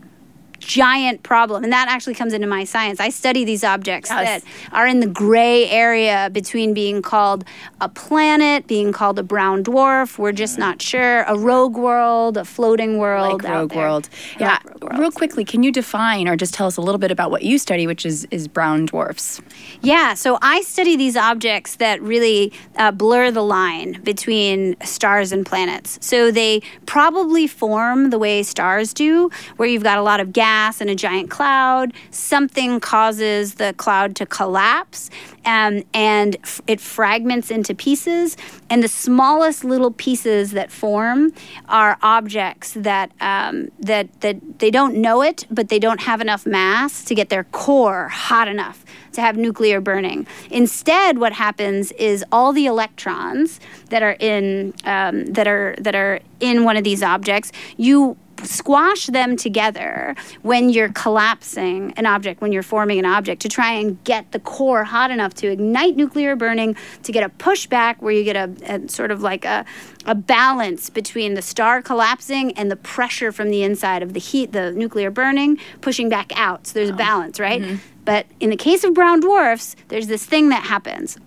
[0.60, 1.63] giant problem.
[1.65, 3.01] And that actually comes into my science.
[3.01, 4.43] I study these objects Yes.
[4.43, 7.43] that are in the gray area between being called
[7.82, 10.17] a planet, being called a brown dwarf.
[10.17, 11.23] We're just not sure.
[11.23, 13.43] A rogue world, a floating world.
[13.43, 13.75] Like Rogue.
[13.75, 14.10] World.
[14.39, 14.60] Yeah.
[14.65, 15.01] Rogue World.
[15.01, 17.58] Real quickly, can you define or just tell us a little bit about what you
[17.58, 19.41] study, which is is brown dwarfs?
[19.82, 25.45] Yeah, so I study these objects that really uh, blur the line between stars and
[25.45, 25.97] planets.
[26.01, 30.79] So they probably form the way stars do, where you've got a lot of gas
[30.79, 31.93] and a giant cloud.
[32.12, 35.10] Something causes the cloud to collapse,
[35.45, 38.38] um, and f- it fragments into pieces.
[38.73, 41.31] And the smallest little pieces that form
[41.69, 46.47] are objects that um, that that they don't know it, but they don't have enough
[46.47, 50.25] mass to get their core hot enough to have nuclear burning.
[50.49, 53.59] Instead, what happens is all the electrons
[53.89, 59.08] that are in um, that are that are in one of these objects, you squash
[59.08, 64.04] them together when you're collapsing an object, when you're forming an object, to try and
[64.04, 68.24] get the core hot enough to ignite nuclear burning, to get a pushback where you
[68.24, 69.65] get a, a sort of like a,
[70.06, 74.52] a balance between the star collapsing and the pressure from the inside of the heat,
[74.52, 76.67] the nuclear burning, pushing back out.
[76.67, 76.98] So there's a oh.
[76.98, 77.62] balance, right?
[77.62, 77.76] Mm-hmm.
[78.06, 81.17] But in the case of brown dwarfs, there's this thing that happens.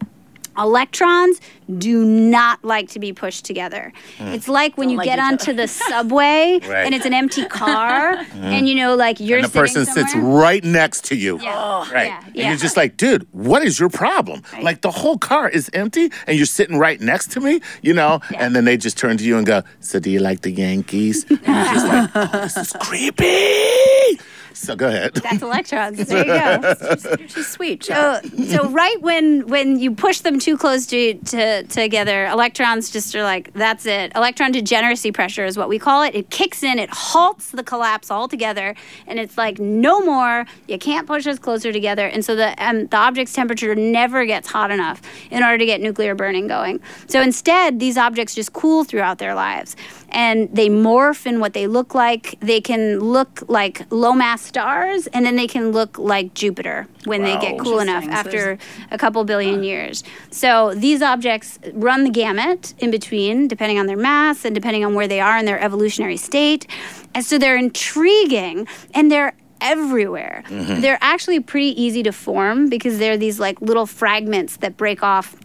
[0.59, 1.41] Electrons
[1.79, 3.93] do not like to be pushed together.
[4.19, 4.35] Mm.
[4.35, 6.85] It's like when you like get each onto the subway Right.
[6.87, 8.35] and it's an empty car, mm.
[8.35, 11.41] and you know, like you're and the sitting person sits right next to you.
[11.41, 11.55] Yeah.
[11.57, 11.91] Oh.
[11.93, 12.07] Right.
[12.07, 14.43] Yeah, And you're just like, dude, what is your problem?
[14.63, 18.21] Like the whole car is empty and you're sitting right next to me, you know?
[18.35, 21.25] And then they just turn to you and go, So do you like the Yankees?
[21.29, 23.96] And you're just like, Oh, this is creepy.
[24.67, 25.15] So go ahead.
[25.15, 26.09] That's electrons.
[26.09, 27.27] There you go.
[27.29, 27.85] She's sweet.
[27.85, 33.15] So, so right when when you push them too close to, to together, electrons just
[33.15, 34.11] are like that's it.
[34.17, 36.17] Electron degeneracy pressure is what we call it.
[36.17, 38.75] It kicks in, it halts the collapse altogether,
[39.07, 40.47] and it's like no more.
[40.67, 44.49] You can't push us closer together, and so the um, the object's temperature never gets
[44.49, 45.01] hot enough
[45.31, 46.81] in order to get nuclear burning going.
[47.07, 49.77] So instead, these objects just cool throughout their lives,
[50.11, 52.39] and they morph in what they look like.
[52.41, 57.23] They can look like low mass stars, and then they can look like Jupiter when
[57.23, 58.33] they get cool enough Interesting.
[58.33, 58.59] So after
[58.91, 60.03] a couple billion years.
[60.31, 64.95] So these objects run the gamut in between, depending on their mass and depending on
[64.95, 66.67] where they are in their evolutionary state.
[67.15, 70.45] And so they're intriguing and they're everywhere.
[70.49, 70.81] Mm-hmm.
[70.81, 75.37] They're actually pretty easy to form because they're these like little fragments that break off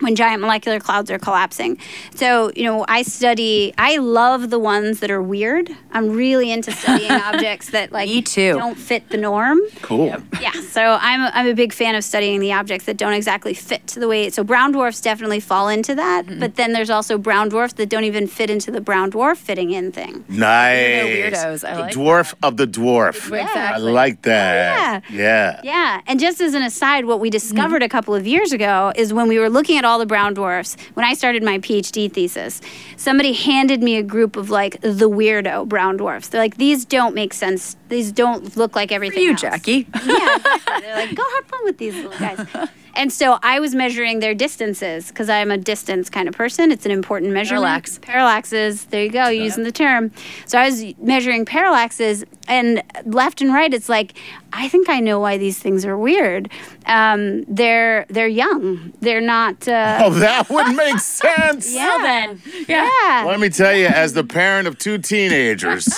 [0.00, 1.78] when giant molecular clouds are collapsing.
[2.14, 5.70] So, you know, I study, I love the ones that are weird.
[5.92, 8.54] I'm really into studying objects that like Me too.
[8.54, 9.58] don't fit the norm.
[9.82, 10.14] Cool.
[10.40, 13.54] Yeah, so I'm a, I'm a big fan of studying the objects that don't exactly
[13.54, 14.30] fit to the way.
[14.30, 16.40] So brown dwarfs definitely fall into that, Mm-hmm.
[16.40, 19.70] but then there's also brown dwarfs that don't even fit into the brown dwarf fitting
[19.70, 20.24] in thing.
[20.28, 21.04] Nice.
[21.34, 21.64] weirdos.
[21.68, 23.16] I the like dwarf of the dwarf.
[23.16, 23.54] Exactly.
[23.54, 25.02] I like that.
[25.10, 25.60] Oh, yeah.
[25.64, 27.82] Yeah, and just as an aside, what we discovered Mm-hmm.
[27.84, 30.76] a couple of years ago is when we were looking at all the brown dwarfs.
[30.94, 32.60] When I started my PhD thesis,
[32.96, 36.28] somebody handed me a group of like the weirdo brown dwarfs.
[36.28, 37.77] They're like, these don't make sense.
[37.88, 39.22] These don't look like For everything.
[39.24, 39.86] you, else." Jackie.
[39.94, 40.80] Yeah, exactly.
[40.82, 42.46] They're like, go have fun with these little guys.
[42.94, 46.72] And so I was measuring their distances because I'm a distance kind of person.
[46.72, 47.62] It's an important measurement.
[47.62, 47.98] Parallax.
[48.00, 48.86] Parallaxes.
[48.86, 50.10] There you go, using the term.
[50.46, 54.14] So I was measuring parallaxes, and left and right, it's like,
[54.52, 56.50] I think I know why these things are weird.
[56.86, 58.92] Um, they're they're young.
[59.00, 59.68] They're not.
[59.68, 61.72] Uh, Oh, that would make sense.
[61.72, 61.98] yeah.
[62.02, 62.42] then.
[62.66, 63.24] Yeah.
[63.28, 65.88] Let me tell you, as the parent of two teenagers,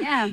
[0.00, 0.30] Yeah.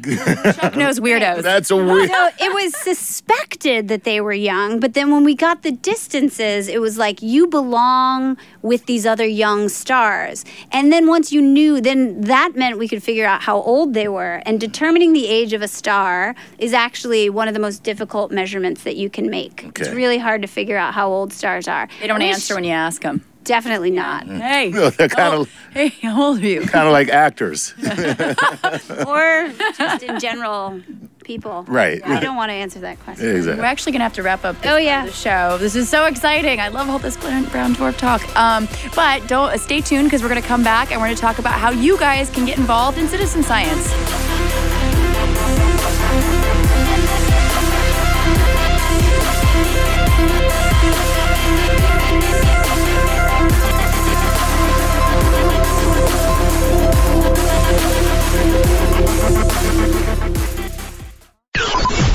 [0.53, 1.43] Chuck knows weirdos.
[1.43, 2.09] That's a weird.
[2.09, 6.67] So it was suspected that they were young, but then when we got the distances,
[6.67, 10.45] it was like you belong with these other young stars.
[10.71, 14.07] And then once you knew, then that meant we could figure out how old they
[14.07, 14.41] were.
[14.45, 18.83] And determining the age of a star is actually one of the most difficult measurements
[18.83, 19.65] that you can make.
[19.75, 21.87] It's really hard to figure out how old stars are.
[21.99, 23.23] They don't I answer when you ask them.
[23.43, 24.25] Definitely not.
[24.27, 26.61] Hey, No, they're kind of hey, how old are you?
[26.61, 27.73] kind of like actors,
[29.07, 30.79] or just in general,
[31.23, 31.63] people.
[31.67, 32.01] right?
[32.05, 33.25] I don't want to answer that question.
[33.27, 33.65] We're Exactly.
[33.65, 34.55] actually gonna have to wrap up.
[34.61, 35.05] This Oh, part of yeah.
[35.05, 35.57] the show.
[35.57, 36.59] This is so exciting.
[36.59, 38.21] I love all this brown brown dwarf talk.
[38.37, 41.39] Um, but don't uh, stay tuned because we're gonna come back and we're gonna talk
[41.39, 43.91] about how you guys can get involved in citizen science.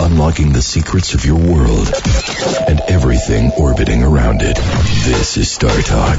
[0.01, 1.91] Unlocking the secrets of your world
[2.69, 4.57] and everything orbiting around it.
[4.57, 6.19] This is StarTalk.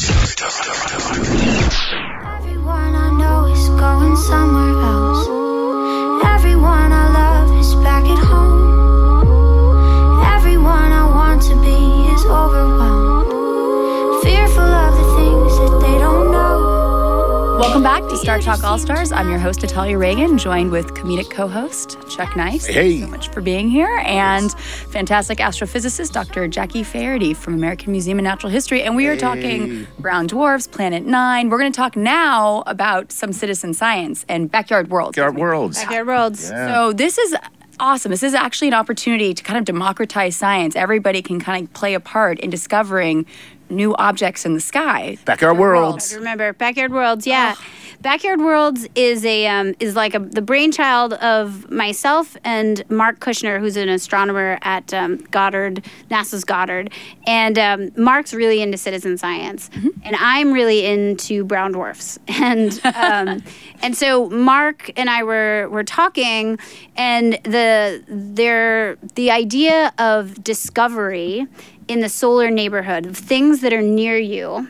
[17.79, 19.13] Welcome back to StarTalk All Stars.
[19.13, 22.65] I'm your host, Natalia Reagan, joined with comedic co-host Chuck Nice.
[22.65, 22.73] Hey.
[22.73, 26.49] Thank you so much for being here, and fantastic astrophysicist Dr.
[26.49, 28.83] Jackie Faherty from American Museum of Natural History.
[28.83, 31.49] And we are talking brown dwarfs, Planet Nine.
[31.49, 35.15] We're going to talk now about some citizen science and backyard worlds.
[35.15, 35.81] Backyard worlds.
[35.81, 36.49] Backyard worlds.
[36.49, 37.33] So this is
[37.79, 38.11] awesome.
[38.11, 40.75] This is actually an opportunity to kind of democratize science.
[40.75, 43.25] Everybody can kind of play a part in discovering
[43.69, 45.17] new objects in the sky.
[45.25, 46.15] Backyard worlds.
[46.15, 47.55] Remember, Backyard Worlds, yeah.
[48.01, 53.59] Backyard Worlds is a um, is like a, the brainchild of myself and Marc Kuchner,
[53.59, 56.93] who's an astronomer at um, Goddard, NASA's Goddard,
[57.27, 59.69] and um, Marc's really into citizen science,
[60.03, 63.43] and I'm really into brown dwarfs, and um,
[63.81, 66.57] and so Marc and I were were talking,
[66.95, 71.47] and the there the idea of discovery
[71.89, 74.69] in the solar neighborhood of things that are near you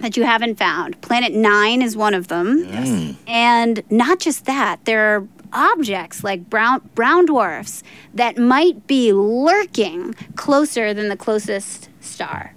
[0.00, 1.00] that you haven't found.
[1.02, 2.66] Planet Nine is one of them.
[2.66, 3.16] Mm.
[3.28, 10.12] And not just that, there are objects like brown brown dwarfs that might be lurking
[10.34, 12.53] closer than the closest star.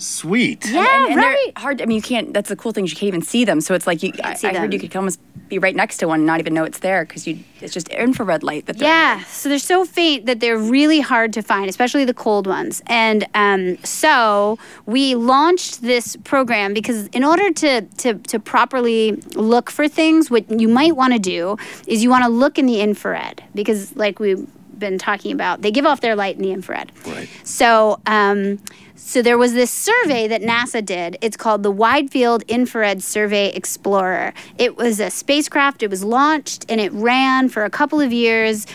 [0.00, 0.66] Sweet.
[0.66, 1.52] Yeah, and, and they're right.
[1.58, 1.82] hard.
[1.82, 2.32] I mean, you can't.
[2.32, 2.86] That's the cool thing.
[2.86, 3.60] is You can't even see them.
[3.60, 4.12] So it's like you.
[4.24, 6.54] I, see I heard you could almost be right next to one and not even
[6.54, 7.40] know it's there because you.
[7.60, 8.78] It's just infrared light that.
[8.78, 12.46] They're Yeah, so they're so faint that they're really hard to find, especially the cold
[12.46, 12.82] ones.
[12.86, 19.70] And um, so we launched this program because in order to, to, to properly look
[19.70, 22.80] for things, what you might want to do is you want to look in the
[22.80, 24.46] infrared because, like we've
[24.78, 26.90] been talking about, they give off their light in the infrared.
[27.06, 27.28] Right.
[27.44, 28.58] So, um,
[29.02, 31.16] so there was this survey that NASA did.
[31.20, 34.32] It's called the Wide Field Infrared Survey Explorer.
[34.56, 35.82] It was a spacecraft.
[35.82, 38.66] It was launched and it ran for a couple of years,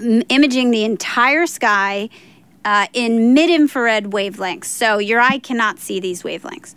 [0.00, 2.08] m- imaging the entire sky
[2.64, 4.64] uh, in mid-infrared wavelengths.
[4.64, 6.74] So your eye cannot see these wavelengths.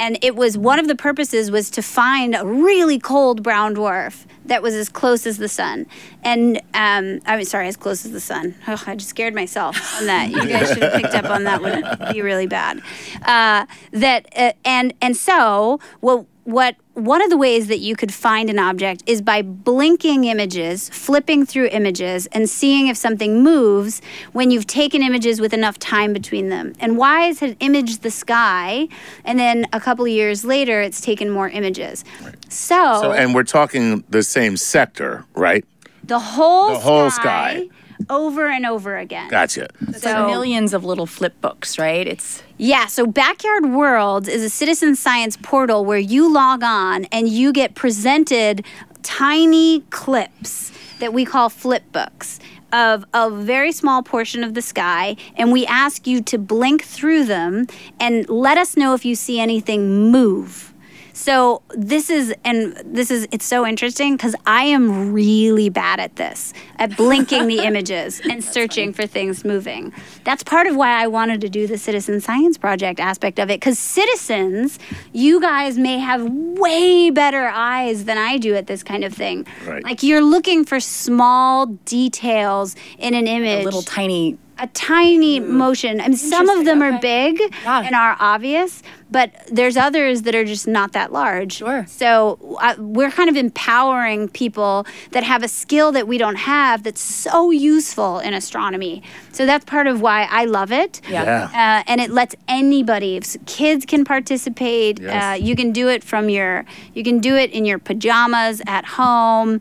[0.00, 4.24] And it was one of the purposes was to find a really cold brown dwarf
[4.46, 5.86] that was as close as the sun.
[6.24, 8.54] And um, I mean, sorry, as close as the sun.
[8.66, 10.30] Oh, I just scared myself on that.
[10.30, 11.60] You guys should have picked up on that.
[11.60, 12.80] Would be really bad.
[13.22, 18.12] Uh, that uh, and and so what what one of the ways that you could
[18.12, 24.02] find an object is by blinking images, flipping through images, and seeing if something moves
[24.32, 26.74] when you've taken images with enough time between them.
[26.78, 28.88] And WISE had imaged the sky,
[29.24, 32.04] and then a couple of years later, it's taken more images.
[32.48, 35.64] So, So, and we're talking the same sector, right?
[36.10, 37.68] the whole The whole sky.
[38.08, 39.28] Over and over again.
[39.28, 39.68] Gotcha.
[39.88, 42.06] It's like millions of little flip books, right?
[42.06, 47.28] It's Yeah, so Backyard Worlds is a citizen science portal where you log on and
[47.28, 48.64] you get presented
[49.02, 52.38] tiny clips that we call flip books
[52.72, 57.24] of a very small portion of the sky and we ask you to blink through
[57.24, 57.66] them
[57.98, 60.72] and let us know if you see anything move.
[61.12, 66.16] So this is and this is it's so interesting because I am really bad at
[66.16, 69.92] this at blinking the images and searching for things moving.
[70.24, 73.60] That's part of why I wanted to do the citizen science project aspect of it
[73.60, 74.78] because citizens,
[75.12, 79.46] you guys may have way better eyes than I do at this kind of thing.
[79.66, 79.84] Right.
[79.84, 83.62] Like you're looking for small details in an image.
[83.62, 86.00] a little tiny a tiny motion.
[86.00, 87.82] I mean, some of them are big Yeah.
[87.82, 91.54] and are obvious, but there's others that are just not that large.
[91.54, 91.84] Sure.
[91.88, 96.82] So uh, we're kind of empowering people that have a skill that we don't have
[96.82, 99.02] that's so useful in astronomy.
[99.32, 101.00] So that's part of why I love it.
[101.08, 101.24] Yeah.
[101.24, 101.44] Yeah.
[101.80, 105.00] Uh, and it lets anybody, kids can participate.
[105.00, 105.40] Yes.
[105.40, 108.84] Uh, you can do it from your, you can do it in your pajamas at
[108.84, 109.60] home.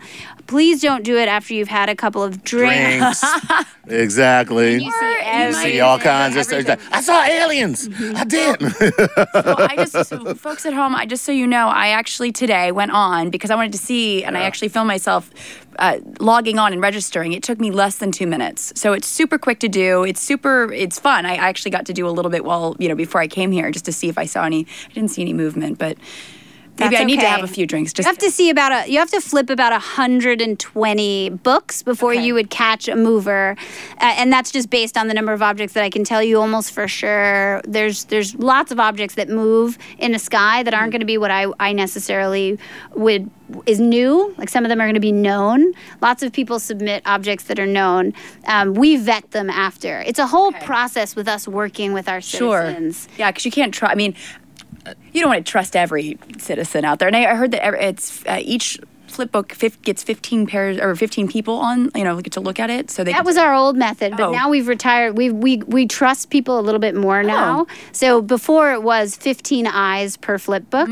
[0.50, 3.22] Please don't do it after you've had a couple of drinks.
[3.22, 3.70] Drinks.
[3.88, 4.84] exactly.
[4.84, 6.90] You see You see all kinds of stuff.
[6.92, 7.88] I saw aliens.
[8.16, 8.60] I did.
[8.60, 8.72] Well,
[9.70, 12.92] I just, so folks at home, I just so you know, I actually today went
[12.92, 15.30] on because I wanted to see, and I actually filmed myself
[15.78, 17.34] uh, logging on and registering.
[17.34, 20.04] It took me less than two minutes, so it's super quick to do.
[20.04, 21.28] It's super, it's fun.
[21.28, 23.70] I actually got to do a little bit while you know before I came here
[23.70, 24.66] just to see if I saw any.
[24.90, 25.96] I didn't see any movement, but
[26.80, 27.94] maybe That's I need to have a few drinks.
[27.94, 28.92] Just You have to see about a.
[28.92, 32.26] You have to flip about 120 books before Okay.
[32.26, 33.56] you would catch a mover,
[34.00, 36.40] uh, and that's just based on the number of objects that I can tell you
[36.40, 37.62] almost for sure.
[37.66, 41.18] There's there's lots of objects that move in the sky that aren't going to be
[41.18, 42.58] what I I necessarily
[42.96, 43.30] would
[43.66, 44.34] is new.
[44.38, 45.74] Like some of them are going to be known.
[46.02, 48.14] Lots of people submit objects that are known.
[48.46, 50.02] Um, we vet them after.
[50.02, 52.76] It's a whole process with us working with our Sure.
[53.18, 53.92] Yeah, because you can't trust.
[53.92, 54.14] I mean,
[55.14, 57.08] you don't want to trust every citizen out there.
[57.08, 60.96] And I I heard that it's uh, each flip book fif- gets 15 pairs or
[60.96, 61.90] 15 people on.
[61.96, 62.92] You know, get to look at it.
[62.92, 64.32] So they That can- was our old method, but Oh.
[64.32, 65.18] now we've retired.
[65.18, 67.66] We we we trust people a little bit more now.
[67.92, 70.90] So before it was 15 eyes per flip book.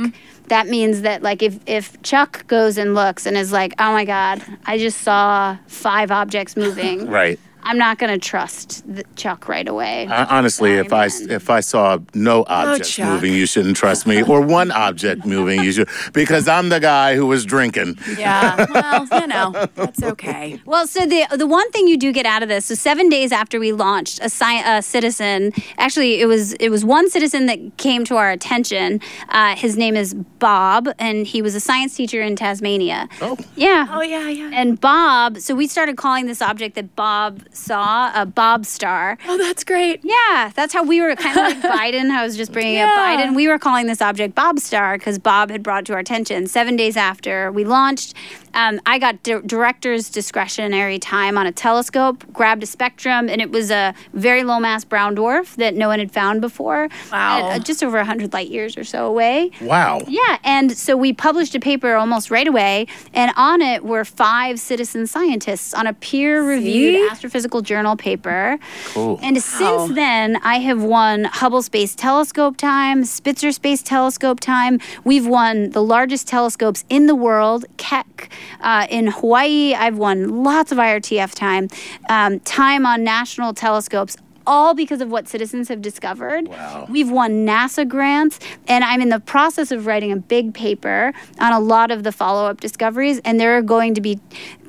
[0.50, 4.06] That means that like if if Chuck goes and looks and is like, "Oh my
[4.06, 7.38] god, I just saw five objects moving." right.
[7.68, 10.08] I'm not going to trust the Chuck right away.
[10.08, 13.10] I, honestly, if I if I saw no object Chuck.
[13.10, 17.16] moving, you shouldn't trust me, or one object moving, you should, because I'm the guy
[17.16, 17.98] who was drinking.
[18.18, 18.66] Yeah.
[18.78, 20.62] Well, you know, that's okay.
[20.66, 23.32] Well, so the the one thing you do get out of this, so seven days
[23.32, 27.60] after we launched, a, sci- a citizen, actually it was it was one citizen that
[27.78, 29.02] came to our attention.
[29.30, 33.10] Uh, his name is Bob, and he was a science teacher in Tasmania.
[33.22, 33.38] Oh.
[33.56, 33.88] yeah.
[33.90, 34.52] Oh yeah, yeah.
[34.54, 39.18] And Bob, so we started calling this object that Bob saw a Bob star.
[39.28, 40.02] Oh, that's great.
[40.04, 42.10] Yeah, that's how we were kind of like Biden.
[42.12, 43.36] I was just bringing up Biden.
[43.36, 46.48] We were calling this object Bob Star because Bob had brought to our attention.
[46.48, 48.14] Seven days after we launched,
[48.58, 53.52] um, I got di- director's discretionary time on a telescope, grabbed a spectrum, and it
[53.52, 56.90] was a very low mass brown dwarf that no one had found before.
[57.12, 57.50] Wow.
[57.50, 59.52] Uh, just over 100 light years or so away.
[59.62, 60.02] Wow.
[60.08, 64.60] Yeah, and so we published a paper almost right away, and on it were five
[64.60, 68.58] citizen scientists on a peer-reviewed astrophysical journal paper.
[68.88, 69.20] Cool.
[69.22, 74.80] And since then, I have won Hubble Space Telescope time, Spitzer Space Telescope time.
[75.04, 78.32] We've won the largest telescopes in the world, Keck.
[78.62, 81.68] Uh, in Hawaii, I've won lots of IRTF time,
[82.10, 84.18] um, time on national telescopes.
[84.50, 86.48] All because of what citizens have discovered.
[86.48, 86.88] Wow.
[86.90, 88.40] We've won NASA grants,
[88.70, 92.14] and I'm in the process of writing a big paper on a lot of the
[92.14, 93.20] follow up discoveries.
[93.26, 94.22] And there are going to be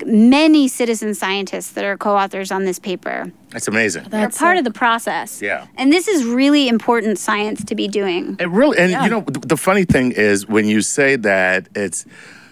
[0.05, 3.31] many citizen scientists that are co authors on this paper.
[3.51, 4.03] That's amazing.
[4.09, 5.41] They're part of the process.
[5.41, 5.67] Yeah.
[5.75, 8.35] And this is really important science to be doing.
[8.37, 12.05] It really, and you know, the funny thing is when you say that, it's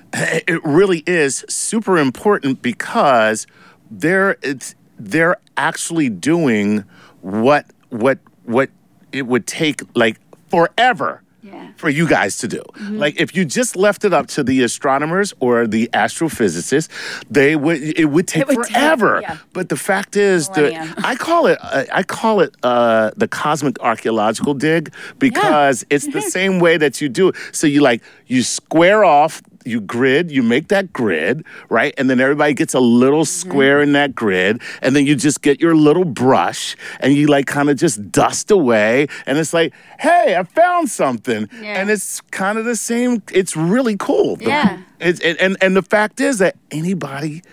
[0.48, 3.48] it really is super important because
[3.90, 6.84] they're it's they're actually doing
[7.22, 8.70] what what what
[9.12, 10.18] it would take like
[10.50, 11.22] forever.
[11.44, 11.72] Yeah.
[11.78, 12.62] For you guys to do.
[12.90, 16.90] Like if you just left it up to the astronomers or the astrophysicists,
[17.30, 19.20] they would it would take would take- forever.
[19.22, 19.38] yeah.
[19.54, 20.74] But the fact is that
[21.06, 26.22] I call it uh, I call it uh, the cosmic archaeological dig because it's the
[26.38, 27.36] same way that you do it.
[27.54, 31.94] So you like you square off, you grid, you make that grid, right?
[31.98, 33.50] And then everybody gets a little mm-hmm.
[33.50, 37.46] square in that grid, and then you just get your little brush and you like
[37.48, 41.80] kind of just dust away, and it's like, hey, I found something, Yeah.
[41.80, 43.22] and it's kind of the same.
[43.32, 44.38] It's really cool.
[44.38, 44.78] The- Yeah.
[45.00, 47.44] It's, it, and and the fact is that anybody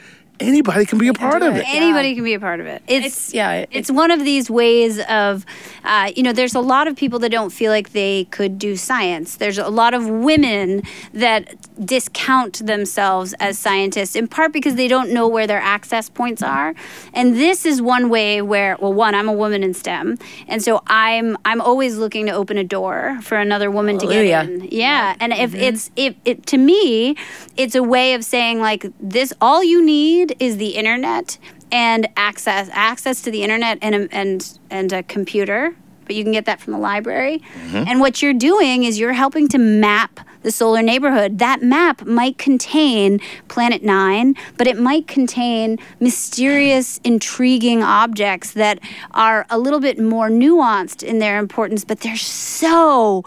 [0.41, 1.61] anybody can be a part of it.
[1.61, 1.67] it.
[1.69, 2.83] Anybody can be a part of it.
[2.87, 3.53] It's, It's yeah.
[3.53, 5.45] it- it's one of these ways of,
[5.85, 8.77] uh, you know, there's a lot of people that don't feel like they could do
[8.77, 9.37] science.
[9.37, 10.83] There's a lot of women
[11.13, 11.55] that
[11.85, 16.75] discount themselves as scientists, in part because they don't know where their access points are.
[17.13, 20.19] And this is one way where, well, one, I'm a woman in STEM,
[20.49, 24.25] and so I'm I'm always looking to open a door for another woman to get
[24.45, 24.69] in.
[24.71, 27.17] Yeah, and if it's if it to me,
[27.57, 31.39] it's a way of saying like this: all you need is the internet
[31.71, 35.75] and access access to the internet and a, and and a computer.
[36.07, 37.39] But you can get that from the library.
[37.39, 37.89] Mm-hmm.
[37.89, 41.39] And what you're doing is you're helping to map the solar neighborhood.
[41.39, 48.79] That map might contain Planet Nine, but it might contain mysterious, intriguing objects that
[49.13, 53.25] are a little bit more nuanced in their importance, but they're so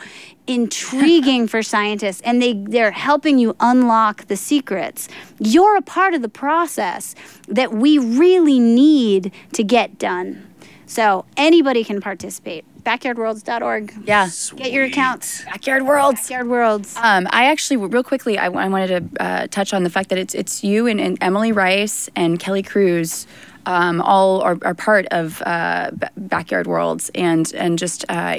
[0.48, 5.08] intriguing for scientists and they they're helping you unlock the secrets.
[5.40, 7.16] You're a part of the process
[7.48, 10.44] that we really need to get done.
[10.86, 12.64] So anybody can participate.
[12.84, 14.30] Backyardworlds.org Yeah.
[14.56, 15.44] get your accounts.
[15.44, 16.22] Backyard Worlds.
[16.22, 16.96] backyard worlds.
[16.96, 20.18] Um, I actually, real quickly, I, I wanted to uh, touch on the fact that
[20.18, 23.28] it's it's you and, and Emily Rice and Kelle Cruz.
[23.66, 28.38] Um, all are, are part of uh, B- Backyard Worlds, and and just uh,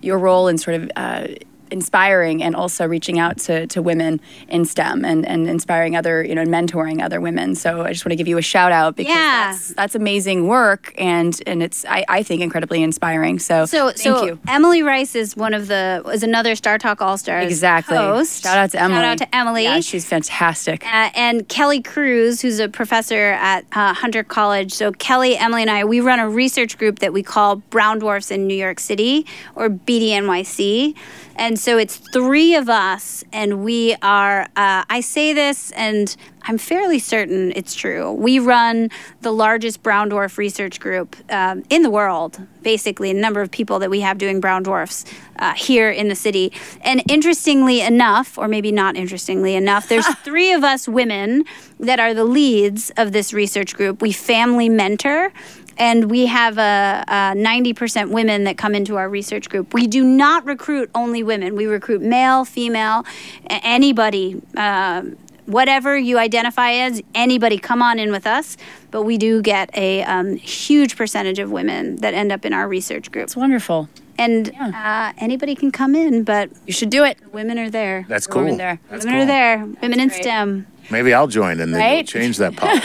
[0.00, 1.26] your role in sort of uh,
[1.70, 6.34] inspiring and also reaching out to, to women in STEM and, and inspiring other, you
[6.34, 7.54] know, mentoring other women.
[7.54, 9.50] So I just want to give you a shout out because Yeah.
[9.52, 13.38] that's, that's amazing work and and it's I, I think incredibly inspiring.
[13.38, 14.38] So so thank so you.
[14.48, 17.96] emily rice is one of the is another star talk all stars Exactly.
[17.96, 18.96] host Shout out to Emily.
[19.00, 20.84] shout out to emily Yeah, she's fantastic.
[20.86, 24.72] Uh, and Kelle Cruz, who's a professor at uh, Hunter College.
[24.72, 28.30] So, Kelle, Emily, and I, we run a research group that we call Brown Dwarfs
[28.30, 30.94] in New York City, or BDNYC.
[31.38, 36.58] And so it's three of us, and we are, uh, I say this, and I'm
[36.58, 38.12] fairly certain it's true.
[38.12, 43.40] We run the largest brown dwarf research group um, in the world, basically, the number
[43.40, 45.04] of people that we have doing brown dwarfs
[45.38, 46.52] uh, here in the city.
[46.80, 51.44] And interestingly enough, or maybe not interestingly enough, there's three of us women
[51.78, 54.02] that are the leads of this research group.
[54.02, 55.32] We family mentor.
[55.78, 59.72] And we have a, a 90% women that come into our research group.
[59.72, 61.54] We do not recruit only women.
[61.54, 63.04] We recruit male, female,
[63.48, 64.42] a- anybody.
[64.56, 65.16] Um,
[65.46, 68.56] whatever you identify as, anybody come on in with us.
[68.90, 72.68] But we do get a um, huge percentage of women that end up in our
[72.68, 73.24] research group.
[73.24, 73.88] It's wonderful.
[74.18, 77.18] And uh, anybody can come in, but You should do it.
[77.32, 78.04] women are there.
[78.08, 78.52] That's Throw 'em cool.
[78.54, 78.80] in there.
[78.90, 79.22] That's women cool.
[79.22, 79.64] are there.
[79.80, 80.10] Women in.
[80.10, 80.66] STEM.
[80.90, 82.06] Maybe I'll join and then we'll Right?
[82.06, 82.82] change that policy.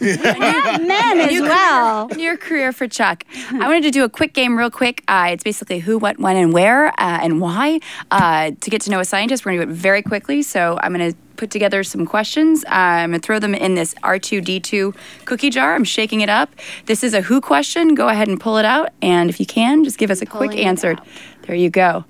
[0.86, 2.10] Men as well.
[2.18, 3.24] Your career for Chuck.
[3.52, 5.02] I wanted to do a quick game, real quick.
[5.08, 7.80] Uh, it's basically who, what, when, and where, uh, and why.
[8.10, 10.42] Uh, to get to know a scientist, we're going to do it very quickly.
[10.42, 12.64] So I'm going to put together some questions.
[12.68, 15.74] I'm going to throw them in this R2D2 cookie jar.
[15.74, 16.50] I'm shaking it up.
[16.86, 17.94] This is a who question.
[17.94, 18.90] Go ahead and pull it out.
[19.02, 20.96] And if you can, just give us a quick Pulling it answer.
[21.42, 22.04] There you go.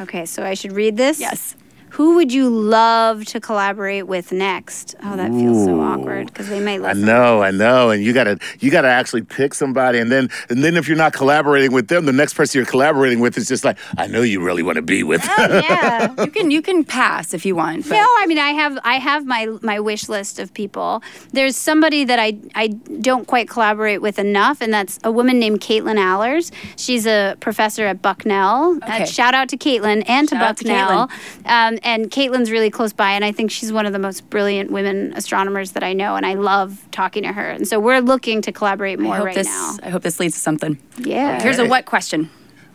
[0.00, 1.18] Okay, so I should read this?
[1.20, 1.56] Yes.
[1.92, 4.94] Who would you love to collaborate with next?
[5.02, 8.38] Oh, that feels so awkward because they may I know, I know, and you gotta
[8.60, 12.06] you gotta actually pick somebody, and then and then if you're not collaborating with them,
[12.06, 14.82] the next person you're collaborating with is just like, I know you really want to
[14.82, 15.20] be with.
[15.38, 16.14] Oh, yeah.
[16.24, 17.84] You can you can pass if you want.
[17.88, 21.02] But No, I mean I have I have my my wish list of people.
[21.32, 25.60] There's somebody that I I don't quite collaborate with enough, and that's a woman named
[25.60, 26.52] Katelyn Allers.
[26.76, 28.78] She's a professor at Bucknell.
[28.82, 29.06] Uh, Okay.
[29.06, 31.08] shout out to Katelyn and to Shout out to Bucknell.
[31.46, 34.70] um, and Katelyn's really close by, and I think she's one of the most brilliant
[34.70, 37.48] women astronomers that I know, and I love talking to her.
[37.50, 39.76] And so we're looking to collaborate more I hope right this now.
[39.82, 40.78] I hope this leads to something.
[40.98, 41.40] Yeah.
[41.42, 42.30] Here's a what question.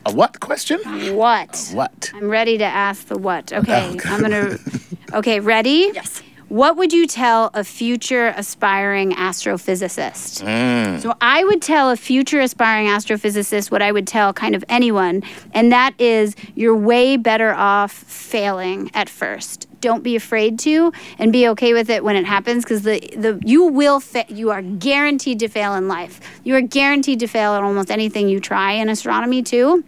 [0.05, 0.79] A what question?
[1.15, 1.71] what?
[1.73, 2.11] What?
[2.13, 3.51] I'm ready to ask the what.
[3.53, 4.09] Oh, okay, Okay.
[4.09, 4.57] I'm gonna.
[5.13, 5.91] Okay, ready?
[5.93, 6.21] Yes.
[6.55, 10.41] What would you tell a future aspiring astrophysicist?
[10.41, 11.01] Mm.
[11.01, 15.21] So I would tell a future aspiring astrophysicist what I would tell kind of anyone,
[15.53, 19.67] and that is you're way better off failing at first.
[19.81, 23.37] Don't be afraid to, and be okay with it when it happens, because the, the
[23.43, 26.21] you will fa- you are guaranteed to fail in life.
[26.45, 29.83] You are guaranteed to fail at almost anything you try in astronomy too,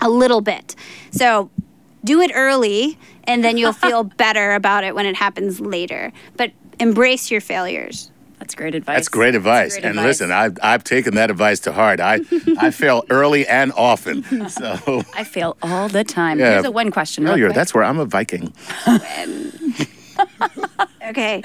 [0.00, 0.76] a little bit.
[1.10, 1.50] So
[2.04, 2.96] do it early
[3.26, 6.12] and then you'll feel better about it when it happens later.
[6.36, 8.10] But embrace your failures.
[8.38, 8.96] That's great advice.
[8.96, 9.72] That's great advice.
[9.74, 10.06] great and advice.
[10.06, 12.00] listen, I've I've taken that advice to heart.
[12.00, 12.20] I
[12.58, 14.24] I fail early and often.
[14.50, 16.38] So I fail all the time.
[16.38, 16.52] Yeah.
[16.52, 17.24] Here's a one question.
[17.24, 18.52] no, real that's where I'm a Viking.
[18.86, 18.98] Oh,
[21.06, 21.42] Okay.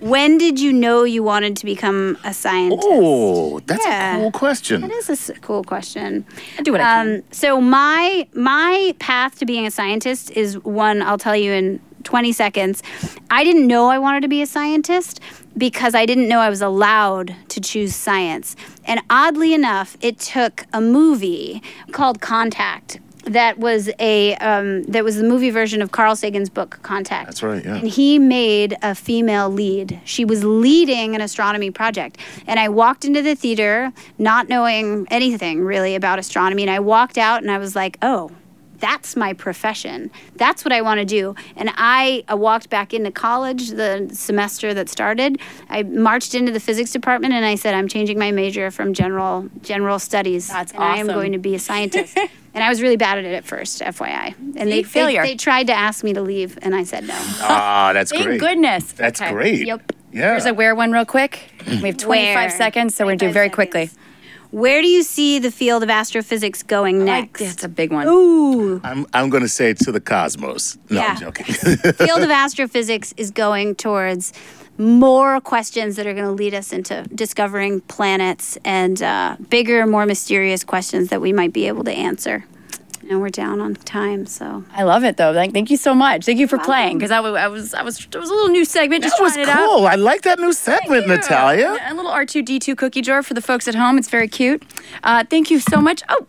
[0.00, 2.86] when did you know you wanted to become a scientist?
[2.90, 4.16] Oh, that's Yeah.
[4.16, 4.80] a cool question.
[4.82, 6.24] That is a cool question.
[6.58, 7.14] I do what I can.
[7.16, 11.80] Um, so my my path to being a scientist is one I'll tell you in
[12.04, 12.82] 20 seconds.
[13.30, 15.20] I didn't know I wanted to be a scientist
[15.58, 18.56] because I didn't know I was allowed to choose science.
[18.86, 25.16] And oddly enough, it took a movie called Contact that was a um, that was
[25.16, 27.26] the movie version of Carl Sagan's book Contact.
[27.26, 27.76] That's right, yeah.
[27.76, 30.00] And he made a female lead.
[30.04, 32.18] She was leading an astronomy project.
[32.46, 36.62] And I walked into the theater not knowing anything really about astronomy.
[36.62, 38.30] And I walked out and I was like, oh,
[38.80, 40.10] that's my profession.
[40.36, 41.34] That's what I want to do.
[41.56, 45.38] And I, I walked back into college the semester that started.
[45.68, 49.48] I marched into the physics department and I said, I'm changing my major from general
[49.62, 50.48] general studies.
[50.48, 52.16] That's and I am going to be a scientist.
[52.54, 54.34] and I was really bad at it at first, FYI.
[54.56, 55.22] And they, failure.
[55.22, 57.14] they they tried to ask me to leave, and I said no.
[57.42, 58.40] Ah, that's Thank great.
[58.40, 58.90] goodness.
[58.92, 59.32] That's Okay.
[59.32, 59.66] great.
[59.66, 59.92] Yep.
[60.12, 60.30] Yeah.
[60.32, 61.52] Here's a where one real quick.
[61.66, 62.50] We have 25 Where?
[62.50, 63.90] seconds, so we're going to do 25 very quickly.
[64.50, 64.60] Seconds.
[64.60, 67.40] Where do you see the field of astrophysics going Like, next?
[67.40, 68.06] that's a big one.
[68.06, 68.80] Ooh.
[68.84, 70.78] I'm, I'm going to say to the cosmos.
[70.90, 71.44] No, I'm joking.
[71.54, 74.32] field of astrophysics is going towards
[74.78, 80.06] more questions that are going to lead us into discovering planets and uh, bigger, more
[80.06, 82.44] mysterious questions that we might be able to answer.
[83.08, 85.32] And we're down on time, so I love it though.
[85.32, 86.24] Thank, thank you so much.
[86.26, 88.50] Thank you for playing because I, wa- I was I was it was a little
[88.50, 89.56] new segment just that was trying out.
[89.56, 89.86] cool.
[89.86, 91.76] I like that new segment, Natalia.
[91.88, 93.98] A little R2D2 cookie jar for the folks at home.
[93.98, 94.62] It's very cute.
[95.02, 96.02] Uh, thank you so much.
[96.08, 96.24] Oh,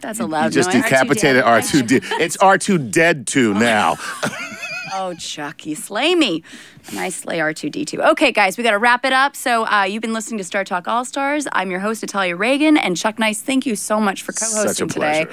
[0.00, 0.82] that's a loud You just noise.
[0.82, 2.02] decapitated R2D.
[2.20, 3.96] It's R2 Dead 2 now.
[4.94, 6.42] Oh, Chucky, slay me.
[6.92, 8.10] Nice slay R2D2.
[8.10, 9.34] Okay, guys, we got to wrap it up.
[9.36, 11.46] So uh, you've been listening to StarTalk All Stars.
[11.52, 13.40] I'm your host, Natalia Reagan, and Chuck Nice.
[13.40, 15.26] Thank you so much for co-hosting today.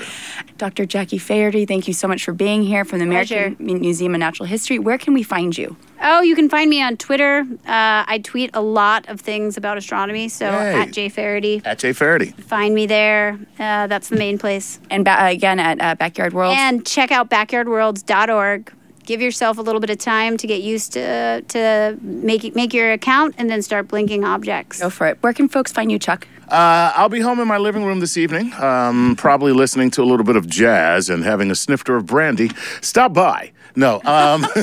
[0.58, 0.86] Dr.
[0.86, 3.80] Jackie Faherty, thank you so much for being here from the American Pleasure.
[3.80, 4.80] Museum of Natural History.
[4.80, 5.76] Where can we find you?
[6.02, 7.40] Oh, you can find me on Twitter.
[7.66, 10.76] Uh, I tweet a lot of things about astronomy, so Yay.
[10.82, 11.62] at J Faherty.
[11.66, 12.28] At Jay Faherty.
[12.32, 13.38] Find me there.
[13.60, 14.80] Uh, that's the main place.
[14.90, 16.56] And ba- again at uh, Backyard World.
[16.58, 18.74] And check out backyardworlds.org.
[19.10, 22.92] Give yourself a little bit of time to get used to to make make your
[22.92, 24.80] account and then start blinking objects.
[24.80, 25.18] Go for it.
[25.22, 26.28] Where can folks find you, Chuck?
[26.48, 30.06] Uh, I'll be home in my living room this evening, um, probably listening to a
[30.06, 32.52] little bit of jazz and having a snifter of brandy.
[32.82, 33.52] Stop by.
[33.80, 34.44] No, um,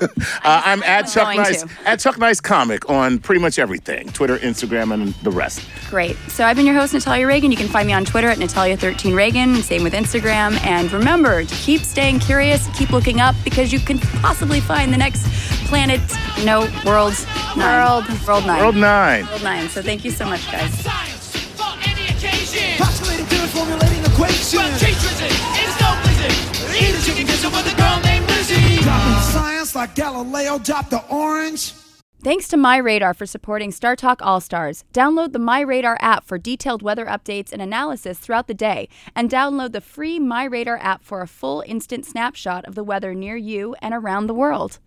[0.00, 0.06] uh,
[0.44, 1.68] I'm at was Chuck Nice to.
[1.84, 5.60] at Chuck Nice Comic on pretty much everything: Twitter, Instagram, and the rest.
[5.90, 6.14] Great.
[6.28, 7.50] So I've been your host, Natalia Reagan.
[7.50, 9.60] You can find me on Twitter at Natalia13Reagan.
[9.60, 10.56] Same with Instagram.
[10.64, 14.98] And remember to keep staying curious, keep looking up, because you can possibly find the
[14.98, 15.26] next
[15.66, 16.00] planet,
[16.44, 17.26] no, worlds,
[17.56, 17.84] nine.
[17.84, 18.04] World.
[18.28, 18.60] World nine.
[18.60, 19.26] World nine.
[19.26, 19.68] World nine.
[19.68, 20.70] So thank you so much, guys.
[20.78, 22.78] Science for any occasion.
[22.78, 24.54] Postulating theories, formulating equations.
[24.54, 26.34] Well, Chase is no blizzard.
[26.76, 28.13] Eat a chicken gizzard with a girl named Lizzie.
[28.84, 31.72] Dropping science like Galileo dropped the orange.
[32.22, 34.84] Thanks to MyRadar for supporting StarTalk All Stars.
[34.92, 39.72] Download the MyRadar app for detailed weather updates and analysis throughout the day, and download
[39.72, 43.94] the free MyRadar app for a full instant snapshot of the weather near you and
[43.94, 44.80] around the world.